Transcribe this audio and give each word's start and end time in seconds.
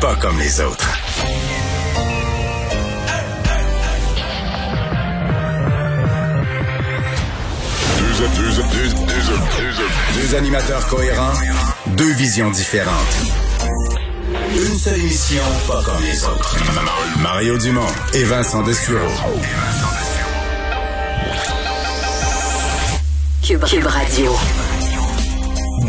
pas 0.00 0.16
comme 0.16 0.38
les 0.38 0.60
autres. 0.60 0.98
Deux, 10.14 10.34
animateurs 10.34 10.86
cohérents, 10.86 11.32
deux 11.88 12.12
visions 12.12 12.50
différentes. 12.50 12.92
Une 14.54 14.78
seule 14.78 14.98
émission, 14.98 15.42
pas 15.66 15.82
comme 15.82 16.02
les 16.02 16.24
autres. 16.24 16.56
Mario 17.20 17.58
Dumont 17.58 17.86
et 18.14 18.24
Vincent 18.24 18.62
Dessureau. 18.62 19.06
Cube, 23.42 23.64
Cube 23.64 23.86
Radio. 23.86 24.34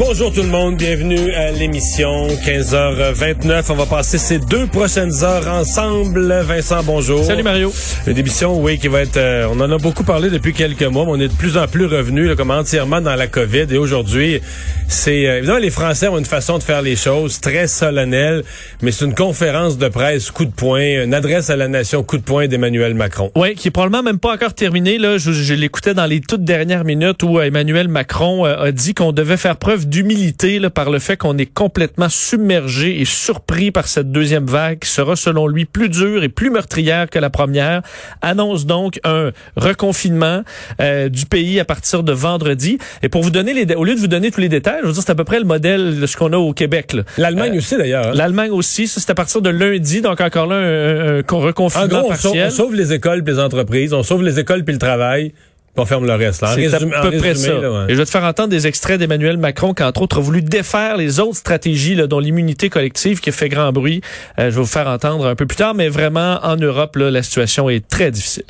Bonjour 0.03 0.33
tout 0.33 0.41
le 0.41 0.47
monde, 0.47 0.77
bienvenue 0.77 1.31
à 1.33 1.51
l'émission 1.51 2.27
15h29. 2.27 3.65
On 3.69 3.75
va 3.75 3.85
passer 3.85 4.17
ces 4.17 4.39
deux 4.39 4.65
prochaines 4.65 5.23
heures 5.23 5.47
ensemble. 5.47 6.41
Vincent, 6.41 6.81
bonjour. 6.83 7.23
Salut 7.23 7.43
Mario. 7.43 7.71
Une 8.07 8.17
émission, 8.17 8.59
oui, 8.59 8.79
qui 8.79 8.87
va 8.87 9.01
être... 9.01 9.17
Euh, 9.17 9.47
on 9.51 9.59
en 9.59 9.71
a 9.71 9.77
beaucoup 9.77 10.03
parlé 10.03 10.31
depuis 10.31 10.53
quelques 10.53 10.81
mois, 10.81 11.05
mais 11.05 11.11
on 11.11 11.19
est 11.19 11.27
de 11.27 11.33
plus 11.33 11.55
en 11.55 11.67
plus 11.67 11.85
revenu 11.85 12.35
comme 12.35 12.49
entièrement 12.49 12.99
dans 12.99 13.15
la 13.15 13.27
COVID. 13.27 13.67
Et 13.69 13.77
aujourd'hui, 13.77 14.41
c'est... 14.87 15.27
Euh, 15.27 15.37
évidemment, 15.37 15.59
les 15.59 15.69
Français 15.69 16.07
ont 16.07 16.17
une 16.17 16.25
façon 16.25 16.57
de 16.57 16.63
faire 16.63 16.81
les 16.81 16.95
choses 16.95 17.39
très 17.39 17.67
solennelle, 17.67 18.43
mais 18.81 18.91
c'est 18.91 19.05
une 19.05 19.13
conférence 19.13 19.77
de 19.77 19.87
presse 19.87 20.31
coup 20.31 20.45
de 20.45 20.51
poing, 20.51 21.03
une 21.03 21.13
adresse 21.13 21.51
à 21.51 21.55
la 21.55 21.67
nation 21.67 22.01
coup 22.01 22.17
de 22.17 22.23
poing 22.23 22.47
d'Emmanuel 22.47 22.95
Macron. 22.95 23.31
Oui, 23.35 23.53
qui 23.53 23.67
est 23.67 23.71
probablement 23.71 24.01
même 24.01 24.19
pas 24.19 24.33
encore 24.33 24.55
terminé. 24.55 24.97
Là, 24.97 25.19
je, 25.19 25.31
je 25.31 25.53
l'écoutais 25.53 25.93
dans 25.93 26.07
les 26.07 26.21
toutes 26.21 26.43
dernières 26.43 26.85
minutes 26.85 27.21
où 27.21 27.39
Emmanuel 27.39 27.87
Macron 27.87 28.47
euh, 28.47 28.65
a 28.65 28.71
dit 28.71 28.95
qu'on 28.95 29.11
devait 29.11 29.37
faire 29.37 29.57
preuve 29.57 29.90
d'humilité 29.91 30.61
par 30.73 30.89
le 30.89 30.99
fait 30.99 31.17
qu'on 31.17 31.37
est 31.37 31.45
complètement 31.45 32.07
submergé 32.07 33.01
et 33.01 33.05
surpris 33.05 33.71
par 33.71 33.87
cette 33.87 34.09
deuxième 34.09 34.45
vague 34.45 34.79
qui 34.79 34.89
sera 34.89 35.17
selon 35.17 35.47
lui 35.47 35.65
plus 35.65 35.89
dure 35.89 36.23
et 36.23 36.29
plus 36.29 36.49
meurtrière 36.49 37.09
que 37.09 37.19
la 37.19 37.29
première. 37.29 37.81
Annonce 38.21 38.65
donc 38.65 38.99
un 39.03 39.31
reconfinement 39.57 40.43
euh, 40.79 41.09
du 41.09 41.25
pays 41.25 41.59
à 41.59 41.65
partir 41.65 42.03
de 42.03 42.13
vendredi. 42.13 42.77
Et 43.03 43.09
pour 43.09 43.21
vous 43.21 43.31
donner 43.31 43.53
les, 43.53 43.75
au 43.75 43.83
lieu 43.83 43.93
de 43.93 43.99
vous 43.99 44.07
donner 44.07 44.31
tous 44.31 44.39
les 44.39 44.49
détails, 44.49 44.79
je 44.81 44.87
veux 44.87 44.93
dire 44.93 45.03
c'est 45.03 45.11
à 45.11 45.15
peu 45.15 45.25
près 45.25 45.39
le 45.39 45.45
modèle 45.45 45.99
de 45.99 46.05
ce 46.05 46.15
qu'on 46.15 46.31
a 46.31 46.37
au 46.37 46.53
Québec. 46.53 46.95
L'Allemagne 47.17 47.55
euh, 47.55 47.57
aussi 47.57 47.75
d'ailleurs. 47.77 48.07
Hein. 48.07 48.13
L'Allemagne 48.15 48.51
aussi, 48.51 48.87
c'est 48.87 49.09
à 49.09 49.15
partir 49.15 49.41
de 49.41 49.49
lundi, 49.49 50.01
donc 50.01 50.21
encore 50.21 50.47
là 50.47 50.55
un, 50.55 51.19
un, 51.19 51.23
reconfinement 51.27 52.07
partiel. 52.07 52.47
On 52.47 52.49
sauve 52.49 52.75
les 52.75 52.93
écoles, 52.93 53.23
puis 53.23 53.33
les 53.33 53.39
entreprises, 53.39 53.93
on 53.93 54.03
sauve 54.03 54.23
les 54.23 54.39
écoles 54.39 54.63
puis 54.63 54.73
le 54.73 54.79
travail. 54.79 55.33
On 55.77 55.85
ferme 55.85 56.05
le 56.05 56.13
reste. 56.15 56.43
C'est 56.55 56.73
à 56.73 56.79
peu 57.01 57.17
près 57.17 57.35
ça. 57.35 57.51
Et 57.87 57.93
je 57.93 57.95
vais 57.95 58.05
te 58.05 58.09
faire 58.09 58.23
entendre 58.23 58.49
des 58.49 58.67
extraits 58.67 58.99
d'Emmanuel 58.99 59.37
Macron 59.37 59.73
qui, 59.73 59.83
entre 59.83 60.01
autres, 60.01 60.17
a 60.17 60.21
voulu 60.21 60.41
défaire 60.41 60.97
les 60.97 61.19
autres 61.19 61.37
stratégies, 61.37 61.95
là, 61.95 62.07
dont 62.07 62.19
l'immunité 62.19 62.69
collective 62.69 63.19
qui 63.21 63.31
fait 63.31 63.49
grand 63.49 63.71
bruit. 63.71 64.01
Euh, 64.37 64.51
je 64.51 64.55
vais 64.55 64.61
vous 64.61 64.65
faire 64.65 64.87
entendre 64.87 65.25
un 65.25 65.35
peu 65.35 65.45
plus 65.45 65.55
tard, 65.55 65.73
mais 65.73 65.87
vraiment, 65.87 66.39
en 66.43 66.57
Europe, 66.57 66.95
là, 66.97 67.09
la 67.09 67.23
situation 67.23 67.69
est 67.69 67.87
très 67.87 68.11
difficile. 68.11 68.43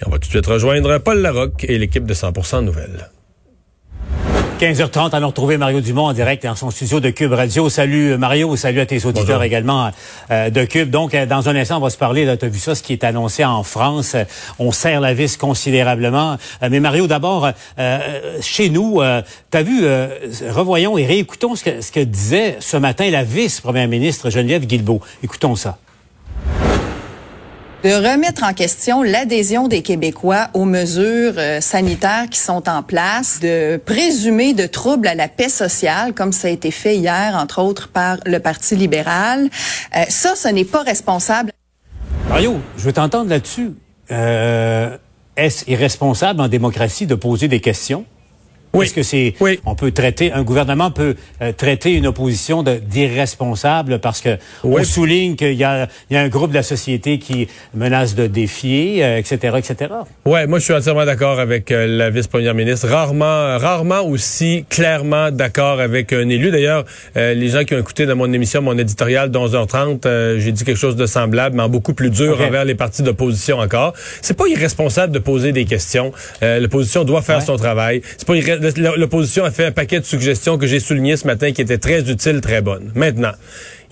Et 0.00 0.06
on 0.06 0.10
va 0.10 0.18
tout 0.18 0.26
de 0.26 0.32
suite 0.32 0.46
rejoindre 0.46 0.98
Paul 0.98 1.18
Larocque 1.18 1.64
et 1.68 1.78
l'équipe 1.78 2.04
de 2.04 2.14
100% 2.14 2.64
Nouvelles. 2.64 3.08
15h30, 4.62 5.10
allons 5.10 5.26
retrouver 5.26 5.56
Mario 5.56 5.80
Dumont 5.80 6.04
en 6.04 6.12
direct 6.12 6.44
dans 6.44 6.54
son 6.54 6.70
studio 6.70 7.00
de 7.00 7.10
Cube 7.10 7.32
Radio. 7.32 7.68
Salut 7.68 8.16
Mario, 8.16 8.54
salut 8.54 8.78
à 8.78 8.86
tes 8.86 9.04
auditeurs 9.04 9.42
également 9.42 9.90
euh, 10.30 10.50
de 10.50 10.64
Cube. 10.64 10.88
Donc, 10.88 11.16
euh, 11.16 11.26
dans 11.26 11.48
un 11.48 11.56
instant, 11.56 11.78
on 11.78 11.80
va 11.80 11.90
se 11.90 11.98
parler, 11.98 12.32
tu 12.38 12.44
as 12.44 12.48
vu 12.48 12.60
ça, 12.60 12.76
ce 12.76 12.82
qui 12.84 12.92
est 12.92 13.02
annoncé 13.02 13.44
en 13.44 13.64
France. 13.64 14.14
on 14.60 14.70
serre 14.70 15.00
la 15.00 15.14
vis 15.14 15.36
considérablement. 15.36 16.36
Euh, 16.62 16.68
mais 16.70 16.78
Mario, 16.78 17.08
d'abord, 17.08 17.50
chez 18.40 18.70
nous, 18.70 19.00
tu 19.50 19.56
as 19.58 19.62
vu, 19.64 19.84
revoyons 20.48 20.96
et 20.96 21.06
réécoutons 21.06 21.56
ce 21.56 21.64
que, 21.64 21.80
ce 21.80 21.90
que 21.90 21.98
disait 21.98 22.58
ce 22.60 22.76
matin 22.76 23.10
la 23.10 23.24
vice-première 23.24 23.88
ministre 23.88 24.30
Geneviève 24.30 24.64
Guilbeault. 24.64 25.00
Écoutons 25.24 25.56
ça 25.56 25.78
de 27.82 27.90
remettre 27.90 28.44
en 28.44 28.54
question 28.54 29.02
l'adhésion 29.02 29.66
des 29.66 29.82
Québécois 29.82 30.48
aux 30.54 30.64
mesures 30.64 31.34
euh, 31.36 31.60
sanitaires 31.60 32.26
qui 32.30 32.38
sont 32.38 32.68
en 32.68 32.82
place, 32.82 33.40
de 33.40 33.76
présumer 33.76 34.54
de 34.54 34.66
troubles 34.66 35.08
à 35.08 35.16
la 35.16 35.26
paix 35.26 35.48
sociale, 35.48 36.14
comme 36.14 36.30
ça 36.30 36.46
a 36.46 36.50
été 36.52 36.70
fait 36.70 36.96
hier, 36.96 37.34
entre 37.34 37.60
autres, 37.60 37.88
par 37.88 38.18
le 38.24 38.38
Parti 38.38 38.76
libéral. 38.76 39.50
Euh, 39.96 40.04
ça, 40.08 40.36
ce 40.36 40.48
n'est 40.48 40.64
pas 40.64 40.82
responsable. 40.82 41.50
Mario, 42.28 42.60
je 42.76 42.84
veux 42.84 42.92
t'entendre 42.92 43.30
là-dessus. 43.30 43.72
Euh, 44.12 44.96
est-ce 45.36 45.68
irresponsable 45.68 46.40
en 46.40 46.48
démocratie 46.48 47.06
de 47.06 47.16
poser 47.16 47.48
des 47.48 47.60
questions? 47.60 48.04
Oui. 48.74 48.86
Est-ce 48.86 48.94
que 48.94 49.02
c'est 49.02 49.34
oui. 49.40 49.60
on 49.66 49.74
peut 49.74 49.90
traiter 49.90 50.32
un 50.32 50.42
gouvernement 50.42 50.90
peut 50.90 51.14
euh, 51.42 51.52
traiter 51.52 51.92
une 51.92 52.06
opposition 52.06 52.62
d'irresponsable 52.62 53.98
parce 53.98 54.20
que 54.20 54.38
on 54.64 54.82
souligne 54.82 55.36
qu'il 55.36 55.54
y 55.54 55.64
a, 55.64 55.88
il 56.10 56.14
y 56.14 56.16
a 56.16 56.22
un 56.22 56.28
groupe 56.28 56.50
de 56.50 56.56
la 56.56 56.62
société 56.62 57.18
qui 57.18 57.48
menace 57.74 58.14
de 58.14 58.26
défier, 58.26 59.04
euh, 59.04 59.18
etc., 59.18 59.58
etc. 59.58 59.92
Ouais, 60.24 60.46
moi 60.46 60.58
je 60.58 60.64
suis 60.64 60.72
entièrement 60.72 61.04
d'accord 61.04 61.38
avec 61.38 61.70
euh, 61.70 61.86
la 61.86 62.08
vice-première 62.08 62.54
ministre. 62.54 62.88
Rarement, 62.88 63.58
rarement 63.58 64.00
aussi 64.00 64.64
clairement 64.70 65.30
d'accord 65.30 65.80
avec 65.80 66.12
un 66.14 66.28
élu. 66.28 66.50
D'ailleurs, 66.50 66.84
les 67.14 67.48
gens 67.48 67.64
qui 67.64 67.74
ont 67.74 67.78
écouté 67.78 68.06
dans 68.06 68.16
mon 68.16 68.32
émission, 68.32 68.62
mon 68.62 68.76
éditorial 68.78 69.30
de 69.30 69.38
11h30, 69.38 70.38
j'ai 70.38 70.52
dit 70.52 70.64
quelque 70.64 70.78
chose 70.78 70.96
de 70.96 71.06
semblable, 71.06 71.56
mais 71.56 71.62
en 71.62 71.68
beaucoup 71.68 71.94
plus 71.94 72.10
dur 72.10 72.40
envers 72.40 72.64
les 72.64 72.74
partis 72.74 73.02
d'opposition 73.02 73.58
encore. 73.58 73.92
C'est 74.22 74.36
pas 74.36 74.46
irresponsable 74.46 75.12
de 75.12 75.18
poser 75.18 75.52
des 75.52 75.64
questions. 75.64 76.12
L'opposition 76.40 77.04
doit 77.04 77.22
faire 77.22 77.42
son 77.42 77.56
travail. 77.56 78.02
C'est 78.16 78.26
pas 78.26 78.36
l'opposition 78.96 79.44
a 79.44 79.50
fait 79.50 79.66
un 79.66 79.72
paquet 79.72 80.00
de 80.00 80.04
suggestions 80.04 80.58
que 80.58 80.66
j'ai 80.66 80.80
soulignées 80.80 81.16
ce 81.16 81.26
matin 81.26 81.52
qui 81.52 81.62
étaient 81.62 81.78
très 81.78 82.10
utiles, 82.10 82.40
très 82.40 82.62
bonnes. 82.62 82.92
Maintenant, 82.94 83.32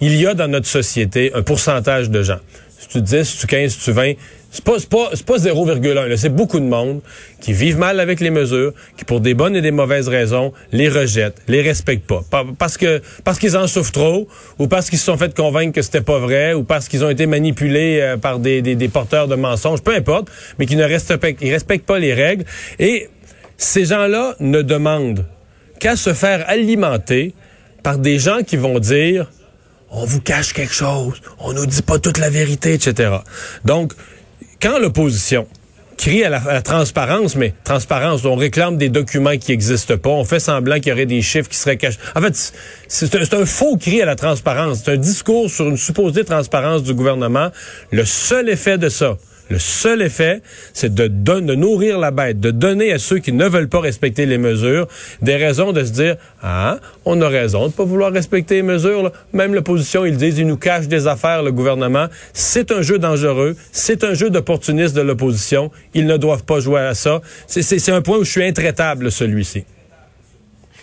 il 0.00 0.16
y 0.16 0.26
a 0.26 0.34
dans 0.34 0.48
notre 0.48 0.66
société 0.66 1.32
un 1.34 1.42
pourcentage 1.42 2.10
de 2.10 2.22
gens. 2.22 2.40
Si 2.78 2.88
tu 2.88 3.02
10, 3.02 3.24
si 3.24 3.38
tu 3.38 3.46
15, 3.46 3.72
si 3.72 3.80
tu 3.80 3.92
20, 3.92 4.12
c'est 4.50 4.64
pas, 4.64 4.76
pas, 4.90 5.10
pas 5.26 5.36
0,1. 5.36 6.16
C'est 6.16 6.34
beaucoup 6.34 6.58
de 6.58 6.64
monde 6.64 7.00
qui 7.40 7.52
vivent 7.52 7.78
mal 7.78 8.00
avec 8.00 8.20
les 8.20 8.30
mesures, 8.30 8.72
qui 8.96 9.04
pour 9.04 9.20
des 9.20 9.34
bonnes 9.34 9.54
et 9.54 9.60
des 9.60 9.70
mauvaises 9.70 10.08
raisons 10.08 10.52
les 10.72 10.88
rejettent, 10.88 11.40
les 11.46 11.62
respectent 11.62 12.06
pas, 12.06 12.24
parce 12.58 12.76
qu'ils 12.76 13.56
en 13.56 13.66
souffrent 13.66 13.92
trop, 13.92 14.28
ou 14.58 14.66
parce 14.66 14.90
qu'ils 14.90 14.98
se 14.98 15.04
sont 15.04 15.16
fait 15.16 15.34
convaincre 15.34 15.72
que 15.72 15.82
c'était 15.82 16.00
pas 16.00 16.18
vrai, 16.18 16.52
ou 16.54 16.64
parce 16.64 16.88
qu'ils 16.88 17.04
ont 17.04 17.10
été 17.10 17.26
manipulés 17.26 18.00
euh, 18.00 18.16
par 18.16 18.38
des, 18.38 18.90
porteurs 18.92 19.28
de 19.28 19.36
mensonges, 19.36 19.82
peu 19.82 19.94
importe, 19.94 20.28
mais 20.58 20.66
qui 20.66 20.76
ne 20.76 20.84
respectent, 20.84 21.40
respectent 21.42 21.86
pas 21.86 21.98
les 21.98 22.12
règles. 22.12 22.44
Et 22.78 23.08
ces 23.60 23.84
gens-là 23.84 24.34
ne 24.40 24.62
demandent 24.62 25.26
qu'à 25.78 25.94
se 25.94 26.14
faire 26.14 26.48
alimenter 26.48 27.34
par 27.82 27.98
des 27.98 28.18
gens 28.18 28.42
qui 28.42 28.56
vont 28.56 28.78
dire 28.78 29.30
on 29.90 30.04
vous 30.04 30.20
cache 30.20 30.52
quelque 30.52 30.72
chose, 30.72 31.20
on 31.38 31.52
nous 31.52 31.66
dit 31.66 31.82
pas 31.82 31.98
toute 31.98 32.18
la 32.18 32.30
vérité, 32.30 32.74
etc. 32.74 33.16
Donc, 33.64 33.92
quand 34.62 34.78
l'opposition 34.78 35.46
crie 35.98 36.24
à 36.24 36.30
la, 36.30 36.62
transparence, 36.62 37.36
mais 37.36 37.52
transparence, 37.64 38.24
on 38.24 38.34
réclame 38.34 38.78
des 38.78 38.88
documents 38.88 39.36
qui 39.36 39.50
n'existent 39.50 39.98
pas, 39.98 40.10
on 40.10 40.24
fait 40.24 40.40
semblant 40.40 40.76
qu'il 40.76 40.88
y 40.88 40.92
aurait 40.92 41.06
des 41.06 41.20
chiffres 41.20 41.48
qui 41.48 41.58
seraient 41.58 41.76
cachés. 41.76 41.98
En 42.14 42.22
fait, 42.22 42.54
c'est 42.88 43.34
un, 43.34 43.44
faux 43.44 43.76
cri 43.76 44.00
à 44.00 44.06
la 44.06 44.16
transparence. 44.16 44.82
C'est 44.84 44.92
un 44.92 44.96
discours 44.96 45.50
sur 45.50 45.68
une 45.68 45.76
supposée 45.76 46.24
transparence 46.24 46.82
du 46.82 46.94
gouvernement. 46.94 47.50
Le 47.90 48.06
seul 48.06 48.48
effet 48.48 48.78
de 48.78 48.88
ça, 48.88 49.18
le 49.50 49.58
seul 49.58 50.00
effet, 50.00 50.42
c'est 50.72 50.94
de, 50.94 51.08
nourrir 51.54 51.98
la 51.98 52.12
bête, 52.12 52.38
de 52.38 52.52
donner 52.52 52.92
à 52.92 52.98
ceux 52.98 53.18
qui 53.18 53.32
ne 53.32 53.46
veulent 53.46 53.68
pas 53.68 53.80
respecter 53.80 54.24
les 54.24 54.38
mesures 54.38 54.86
des 55.22 55.34
raisons 55.34 55.72
de 55.72 55.84
se 55.84 55.90
dire 55.90 56.16
ah 56.40 56.78
on 57.04 57.20
a 57.20 57.28
raison 57.28 57.66
de 57.66 57.72
pas 57.72 57.84
vouloir 57.84 58.12
respecter 58.12 58.54
les 58.56 58.62
mesures. 58.62 59.10
Même 59.32 59.52
l'opposition 59.52 60.04
ils 60.04 60.16
disent 60.16 60.38
ils 60.38 60.46
nous 60.46 60.56
cachent 60.56 60.86
des 60.86 61.08
affaires 61.08 61.42
le 61.42 61.50
gouvernement. 61.50 62.06
C'est 62.32 62.70
un 62.70 62.80
jeu 62.80 63.00
dangereux, 63.00 63.56
c'est 63.72 64.04
un 64.04 64.14
jeu 64.14 64.30
d'opportuniste 64.30 64.94
de 64.94 65.02
l'opposition. 65.02 65.72
Ils 65.94 66.06
ne 66.06 66.16
doivent 66.16 66.44
pas 66.44 66.60
jouer 66.60 66.82
à 66.82 66.94
ça. 66.94 67.20
C'est 67.48 67.90
un 67.90 68.02
point 68.02 68.18
où 68.18 68.24
je 68.24 68.30
suis 68.30 68.44
intraitable 68.44 69.10
celui-ci. 69.10 69.64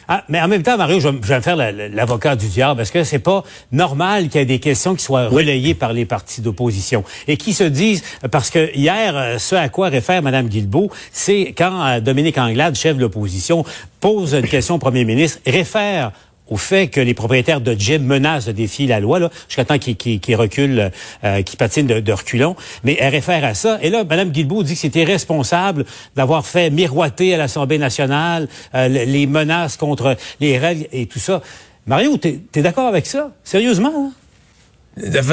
Ah, 0.07 0.23
mais 0.29 0.39
en 0.41 0.47
même 0.47 0.63
temps, 0.63 0.77
Mario, 0.77 0.99
je, 0.99 1.09
vais 1.09 1.35
me 1.37 1.41
faire 1.41 1.55
l'avocat 1.55 2.35
du 2.35 2.47
diable. 2.47 2.77
Parce 2.77 2.91
que 2.91 3.03
c'est 3.03 3.19
pas 3.19 3.43
normal 3.71 4.29
qu'il 4.29 4.39
y 4.39 4.43
ait 4.43 4.45
des 4.45 4.59
questions 4.59 4.95
qui 4.95 5.03
soient 5.03 5.27
relayées 5.27 5.73
par 5.73 5.93
les 5.93 6.05
partis 6.05 6.41
d'opposition? 6.41 7.03
Et 7.27 7.35
qui 7.37 7.53
se 7.53 7.63
disent 7.63 8.03
parce 8.31 8.49
que 8.49 8.73
hier, 8.75 9.15
euh, 9.15 9.37
ce 9.37 9.55
à 9.55 9.69
quoi 9.69 9.89
réfère 9.89 10.21
Mme 10.21 10.47
Guilbeault, 10.47 10.91
c'est 11.11 11.53
quand 11.57 11.85
euh, 11.85 11.99
Dominique 11.99 12.37
Anglade, 12.37 12.75
chef 12.75 12.95
de 12.95 13.01
l'opposition, 13.01 13.65
pose 13.99 14.33
une 14.33 14.47
question 14.47 14.75
au 14.75 14.79
premier 14.79 15.03
ministre, 15.03 15.39
réfère 15.45 16.11
au 16.49 16.57
fait 16.57 16.87
que 16.87 16.99
les 16.99 17.13
propriétaires 17.13 17.61
de 17.61 17.73
gym 17.73 18.03
menacent 18.03 18.45
de 18.45 18.51
défier 18.51 18.87
la 18.87 18.99
loi, 18.99 19.19
jusqu'à 19.47 19.65
temps 19.65 19.77
qu'ils 19.77 20.19
qu 20.19 20.35
reculent, 20.35 20.91
euh, 21.23 21.41
qu'ils 21.41 21.57
patinent 21.57 21.87
de, 21.87 21.99
de, 21.99 22.13
reculons. 22.13 22.55
Mais 22.83 22.97
elle 22.99 23.11
réfère 23.11 23.43
à 23.43 23.53
ça. 23.53 23.79
Et 23.81 23.89
là, 23.89 24.03
Mme 24.03 24.29
Guilbeault 24.29 24.63
dit 24.63 24.73
que 24.73 24.79
c'était 24.79 25.01
irresponsable 25.01 25.85
d'avoir 26.15 26.45
fait 26.45 26.69
miroiter 26.69 27.33
à 27.33 27.37
l'Assemblée 27.37 27.77
nationale 27.77 28.47
euh, 28.75 28.87
les 28.87 29.27
menaces 29.27 29.77
contre 29.77 30.15
les 30.39 30.57
règles 30.57 30.87
et 30.91 31.05
tout 31.05 31.19
ça. 31.19 31.41
Mario, 31.85 32.17
tu 32.17 32.41
es, 32.53 32.61
d'accord 32.61 32.87
avec 32.87 33.05
ça? 33.05 33.31
Sérieusement? 33.43 33.93
Hein? 33.95 34.11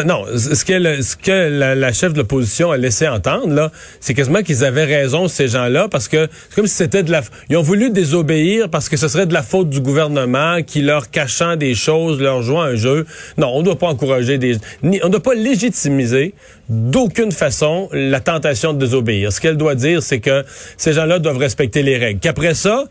Non, 0.04 0.26
ce 0.36 0.64
que, 0.64 1.02
ce 1.02 1.16
que 1.16 1.48
la, 1.74 1.92
chef 1.92 2.12
de 2.12 2.18
l'opposition 2.18 2.70
a 2.70 2.76
laissé 2.76 3.08
entendre, 3.08 3.54
là, 3.54 3.72
c'est 3.98 4.12
quasiment 4.12 4.42
qu'ils 4.42 4.62
avaient 4.62 4.84
raison, 4.84 5.26
ces 5.26 5.48
gens-là, 5.48 5.88
parce 5.88 6.06
que 6.06 6.28
c'est 6.48 6.56
comme 6.56 6.66
si 6.66 6.74
c'était 6.74 7.02
de 7.02 7.10
la... 7.10 7.22
Ils 7.48 7.56
ont 7.56 7.62
voulu 7.62 7.90
désobéir 7.90 8.68
parce 8.68 8.90
que 8.90 8.98
ce 8.98 9.08
serait 9.08 9.26
de 9.26 9.32
la 9.32 9.42
faute 9.42 9.70
du 9.70 9.80
gouvernement 9.80 10.62
qui, 10.62 10.82
leur 10.82 11.10
cachant 11.10 11.56
des 11.56 11.74
choses, 11.74 12.20
leur 12.20 12.42
jouant 12.42 12.62
un 12.62 12.74
jeu. 12.74 13.06
Non, 13.38 13.48
on 13.54 13.60
ne 13.60 13.64
doit 13.64 13.78
pas 13.78 13.88
encourager 13.88 14.36
des... 14.36 14.58
Ni, 14.82 15.00
on 15.02 15.06
ne 15.06 15.12
doit 15.12 15.22
pas 15.22 15.34
légitimiser 15.34 16.34
d'aucune 16.68 17.32
façon 17.32 17.88
la 17.92 18.20
tentation 18.20 18.74
de 18.74 18.78
désobéir. 18.78 19.32
Ce 19.32 19.40
qu'elle 19.40 19.56
doit 19.56 19.74
dire, 19.74 20.02
c'est 20.02 20.20
que 20.20 20.44
ces 20.76 20.92
gens-là 20.92 21.18
doivent 21.18 21.38
respecter 21.38 21.82
les 21.82 21.96
règles. 21.96 22.20
Qu'après 22.20 22.54
ça, 22.54 22.84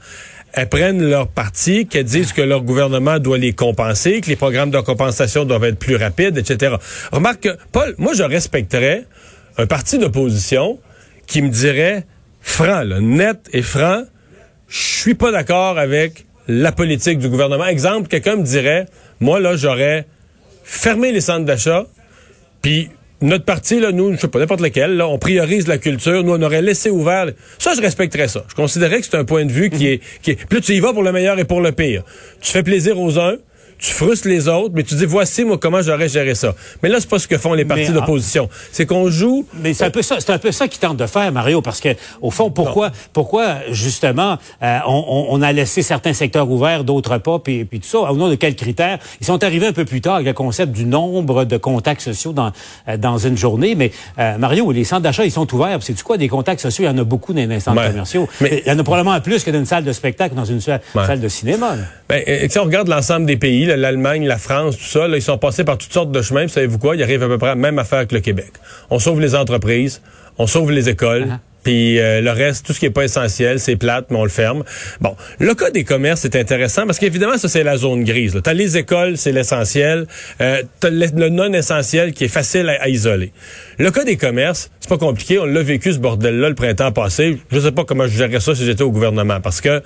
elles 0.54 0.70
prennent 0.70 1.04
leur 1.04 1.28
parti, 1.28 1.88
qu'elles 1.88 2.06
disent 2.06 2.32
que 2.32 2.42
leur 2.42 2.62
gouvernement 2.62 3.20
doit 3.20 3.40
les 3.40 3.54
compenser, 3.54 4.22
que 4.22 4.30
les 4.30 4.36
programmes 4.36 4.70
de 4.70 4.80
compensation 4.80 5.46
doivent 5.46 5.64
être 5.64 5.80
plus 5.80 5.96
rapides, 5.96 6.38
etc. 6.38 6.76
Remarque, 7.12 7.50
Paul, 7.72 7.96
moi, 7.98 8.14
je 8.14 8.24
respecterais 8.24 9.06
un 9.58 9.66
parti 9.66 9.98
d'opposition 9.98 10.80
qui 11.26 11.42
me 11.42 11.50
dirait 11.50 12.06
franc, 12.42 12.84
net 12.86 13.50
et 13.52 13.64
franc, 13.64 14.04
je 14.68 14.78
suis 14.78 15.16
pas 15.16 15.32
d'accord 15.32 15.80
avec 15.80 16.26
la 16.48 16.72
politique 16.72 17.20
du 17.20 17.30
gouvernement. 17.30 17.66
Exemple, 17.66 18.08
quelqu'un 18.08 18.36
me 18.36 18.44
dirait, 18.44 18.86
moi, 19.20 19.40
là, 19.40 19.56
j'aurais 19.56 20.06
fermé 20.64 21.12
les 21.12 21.22
centres 21.22 21.46
d'achat, 21.46 21.86
puis 22.62 22.90
notre 23.24 23.46
parti, 23.46 23.80
là, 23.80 23.92
nous, 23.92 24.14
je 24.14 24.20
sais 24.20 24.28
pas, 24.28 24.40
n'importe 24.40 24.62
lequel, 24.62 24.98
là, 24.98 25.08
on 25.08 25.18
priorise 25.18 25.68
la 25.68 25.78
culture, 25.78 26.24
nous, 26.24 26.34
on 26.34 26.42
aurait 26.42 26.62
laissé 26.62 26.90
ouvert. 26.90 27.28
Ça, 27.58 27.74
je 27.74 27.81
respecterais 27.81 28.28
ça. 28.28 28.44
Je 28.50 28.54
considérais 28.54 29.00
que 29.00 29.06
c'est 29.06 29.16
un 29.16 29.24
point 29.24 29.46
de 29.46 29.52
vue 29.52 29.70
qui, 29.70 29.86
mhm. 29.86 29.94
est, 29.94 30.02
qui 30.22 30.31
est. 30.31 30.36
Puis 30.36 30.58
là, 30.58 30.62
tu 30.62 30.74
y 30.74 30.80
vas 30.80 30.94
pour 30.94 31.04
le 31.04 31.12
meilleur 31.12 31.40
et 31.40 31.46
pour 31.46 31.62
le 31.62 31.72
pire. 31.72 32.04
Tu 32.42 32.52
fais 32.52 32.64
plaisir 32.64 33.00
aux 33.00 33.18
uns, 33.20 33.38
tu 33.84 33.92
frustres 33.92 34.30
les 34.30 34.48
autres, 34.48 34.74
mais 34.74 34.84
tu 34.84 34.96
dis 34.96 35.06
voici 35.06 35.44
moi 35.44 35.58
comment 35.58 35.82
j'aurais 35.82 36.08
géré 36.08 36.36
ça. 36.36 36.56
Mais 36.82 36.88
là 36.88 37.00
c'est 37.02 37.10
pas 37.10 37.20
ce 37.20 37.28
que 37.28 37.38
font 37.38 37.54
les 37.54 37.66
partis 37.66 37.92
d'opposition. 37.92 38.50
C'est 38.72 38.86
qu'on 38.86 39.10
joue. 39.10 39.46
Mais 39.62 39.74
c'est 39.74 39.84
un 39.84 39.90
peu 39.90 40.02
ça, 40.02 40.16
c'est 40.20 40.32
un 40.32 40.38
peu 40.38 40.54
ça 40.54 40.70
qu'ils 40.70 40.80
tentent 40.80 40.98
de 40.98 41.06
faire, 41.06 41.30
Mario, 41.34 41.62
parce 41.62 41.82
que 41.82 41.90
au 42.22 42.32
fond, 42.32 42.50
pourquoi, 42.50 42.92
pourquoi 43.12 43.58
justement 43.72 44.38
euh, 44.62 44.80
on, 44.88 45.28
on, 45.30 45.42
a 45.42 45.52
laissé 45.52 45.82
certains 45.82 46.14
secteurs 46.14 46.50
ouverts, 46.50 46.86
d'autres 46.86 47.18
pas, 47.18 47.40
puis, 47.40 47.66
puis 47.66 47.82
tout 47.82 47.88
ça. 47.88 48.00
Au 48.00 48.16
nom 48.16 48.30
de 48.30 48.36
quels 48.36 48.56
critères? 48.56 49.00
Ils 49.20 49.26
sont 49.26 49.44
arrivés 49.44 49.68
un 49.68 49.74
peu 49.74 49.84
plus 49.84 50.00
tard 50.00 50.16
avec 50.16 50.28
le 50.28 50.34
concept 50.34 50.72
du 50.72 50.86
nombre 50.86 51.44
de 51.44 51.58
contacts 51.58 52.02
sociaux 52.02 52.32
dans 52.32 52.54
euh, 52.88 52.96
dans 52.96 53.18
une 53.18 53.36
journée. 53.36 53.76
Mais 53.76 53.92
euh, 54.18 54.38
Mario, 54.38 54.72
les 54.72 54.86
centres 54.86 55.02
d'achat 55.02 55.26
ils 55.26 55.32
sont 55.32 55.54
ouverts. 55.54 55.80
C'est 55.82 55.94
du 55.94 56.04
quoi 56.04 56.18
des 56.18 56.30
contacts 56.30 56.62
sociaux? 56.62 56.86
Il 56.86 56.88
y 56.88 56.90
en 56.90 56.98
a 56.98 57.04
beaucoup 57.04 57.34
dans 57.34 57.50
les 57.50 57.60
centres 57.60 57.86
commerciaux. 57.86 58.30
Mais 58.40 58.64
il 58.66 58.72
y 58.72 58.74
en 58.74 58.80
a 58.80 58.84
probablement 58.84 59.20
plus 59.20 59.44
que 59.44 59.52
dans 59.52 59.60
une 59.60 59.66
salle 59.66 59.84
de 59.84 59.92
spectacle, 59.92 60.36
dans 60.36 60.46
une 60.46 60.62
salle, 60.62 60.80
de 61.20 61.28
cinéma. 61.28 61.76
Ben, 62.08 62.24
si 62.50 62.58
on 62.60 62.64
regarde 62.64 62.88
l'ensemble 62.88 63.26
des 63.26 63.36
pays 63.36 63.73
l'Allemagne, 63.78 64.25
la 64.25 64.38
France, 64.38 64.78
tout 64.78 64.84
ça, 64.84 65.08
là, 65.08 65.18
ils 65.18 65.22
sont 65.22 65.38
passés 65.38 65.64
par 65.64 65.78
toutes 65.78 65.94
sortes 65.94 66.12
de 66.12 66.22
chemins. 66.22 66.48
savez-vous 66.48 66.80
quoi? 66.80 66.96
Ils 66.96 67.04
arrivent 67.04 67.24
à 67.24 67.28
peu 67.28 67.38
près 67.38 67.50
à 67.50 67.56
la 67.56 67.62
même 67.62 67.80
affaire 67.80 68.08
que 68.08 68.16
le 68.16 68.22
Québec. 68.22 68.54
On 68.90 69.00
sauve 69.00 69.20
les 69.20 69.36
entreprises, 69.36 70.02
on 70.38 70.48
sauve 70.48 70.72
les 70.72 70.90
écoles. 70.90 71.25
Uh-huh. 71.25 71.40
Puis 71.64 72.00
euh, 72.00 72.22
le 72.22 72.31
reste, 72.31 72.66
tout 72.66 72.74
ce 72.74 72.80
qui 72.80 72.86
est 72.86 72.92
pas 72.92 73.06
essentiel, 73.06 73.60
c'est 73.60 73.75
plate, 73.75 74.08
mais 74.10 74.18
on 74.18 74.24
le 74.24 74.30
ferme. 74.30 74.64
Bon, 75.00 75.16
le 75.40 75.54
cas 75.56 75.72
des 75.72 75.84
commerces, 75.84 76.22
c'est 76.22 76.36
intéressant 76.36 76.86
parce 76.86 77.00
qu'évidemment, 77.00 77.38
ça, 77.38 77.48
c'est 77.48 77.64
la 77.64 77.78
zone 77.78 78.04
grise. 78.04 78.38
Tu 78.44 78.50
as 78.50 78.54
les 78.54 78.78
écoles, 78.78 79.18
c'est 79.18 79.31
l'essentiel. 79.31 80.06
Euh, 80.42 80.62
tu 80.81 80.88
as 80.88 80.90
le, 80.90 81.30
non-essentiel 81.30 82.14
qui 82.14 82.25
est 82.25 82.30
facile 82.30 82.70
à, 82.70 82.90
isoler. 82.90 83.31
Le 83.80 83.92
cas 83.92 84.04
des 84.04 84.18
commerces, 84.18 84.70
c'est 84.80 84.90
pas 84.90 84.98
compliqué. 84.98 85.40
On 85.40 85.46
l'a 85.46 85.64
vécu, 85.64 85.94
ce 85.94 86.00
bordel-là, 86.00 86.50
le 86.50 86.56
printemps 86.56 86.92
passé. 86.92 87.38
Je 87.50 87.60
sais 87.60 87.72
pas 87.72 87.86
comment 87.86 88.08
je 88.08 88.18
gérerais 88.18 88.42
ça 88.42 88.54
si 88.54 88.66
j'étais 88.66 88.84
au 88.84 88.92
gouvernement. 88.92 89.40
Parce 89.40 89.62
que 89.62 89.81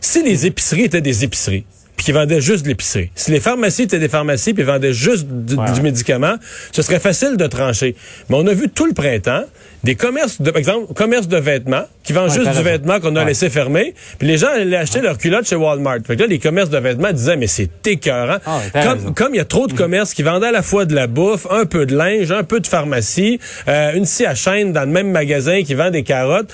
si 0.00 0.22
les 0.24 0.46
épiceries 0.46 0.84
étaient 0.84 1.00
des 1.00 1.24
épiceries, 1.24 1.64
puis 2.00 2.06
qui 2.06 2.12
vendaient 2.12 2.40
juste 2.40 2.62
de 2.62 2.68
l'épicerie. 2.68 3.10
Si 3.14 3.30
les 3.30 3.40
pharmacies 3.40 3.82
étaient 3.82 3.98
des 3.98 4.08
pharmacies 4.08 4.54
puis 4.54 4.62
vendaient 4.62 4.94
juste 4.94 5.26
du, 5.28 5.82
médicament, 5.82 6.36
ce 6.72 6.80
serait 6.80 6.98
facile 6.98 7.36
de 7.36 7.46
trancher. 7.46 7.94
Mais 8.30 8.36
on 8.38 8.46
a 8.46 8.54
vu 8.54 8.70
tout 8.70 8.86
le 8.86 8.94
printemps 8.94 9.44
des 9.84 9.96
commerces, 9.96 10.40
de, 10.40 10.50
par 10.50 10.58
exemple, 10.58 10.94
commerce 10.94 11.28
de 11.28 11.36
vêtements 11.36 11.84
qui 12.02 12.14
vendent 12.14 12.32
juste 12.32 12.56
du 12.56 12.62
vêtement 12.62 13.00
qu'on 13.00 13.16
a 13.16 13.24
laissé 13.26 13.50
fermer. 13.50 13.94
Puis 14.18 14.26
les 14.26 14.38
gens 14.38 14.48
allaient 14.48 14.78
acheter 14.78 15.02
leurs 15.02 15.18
culottes 15.18 15.46
chez 15.46 15.56
Walmart. 15.56 15.98
Fait 16.06 16.16
que 16.16 16.22
là, 16.22 16.26
les 16.26 16.38
commerces 16.38 16.70
de 16.70 16.78
vêtements 16.78 17.12
disaient 17.12 17.36
mais 17.36 17.46
c'est 17.46 17.86
écœurant. 17.86 18.38
Ah, 18.46 18.94
comme 19.14 19.34
il 19.34 19.36
y 19.36 19.40
a 19.40 19.44
trop 19.44 19.66
de 19.66 19.74
commerces 19.74 20.14
qui 20.14 20.22
vendaient 20.22 20.46
à 20.46 20.52
la 20.52 20.62
fois 20.62 20.86
de 20.86 20.94
la 20.94 21.06
bouffe, 21.06 21.46
un 21.50 21.66
peu 21.66 21.84
de 21.84 21.94
linge, 21.94 22.32
un 22.32 22.44
peu 22.44 22.60
de 22.60 22.66
pharmacie, 22.66 23.38
euh, 23.68 23.92
une 23.92 24.06
scie 24.06 24.24
à 24.24 24.34
chaîne 24.34 24.72
dans 24.72 24.86
le 24.86 24.90
même 24.90 25.10
magasin 25.10 25.62
qui 25.64 25.74
vend 25.74 25.90
des 25.90 26.02
carottes 26.02 26.50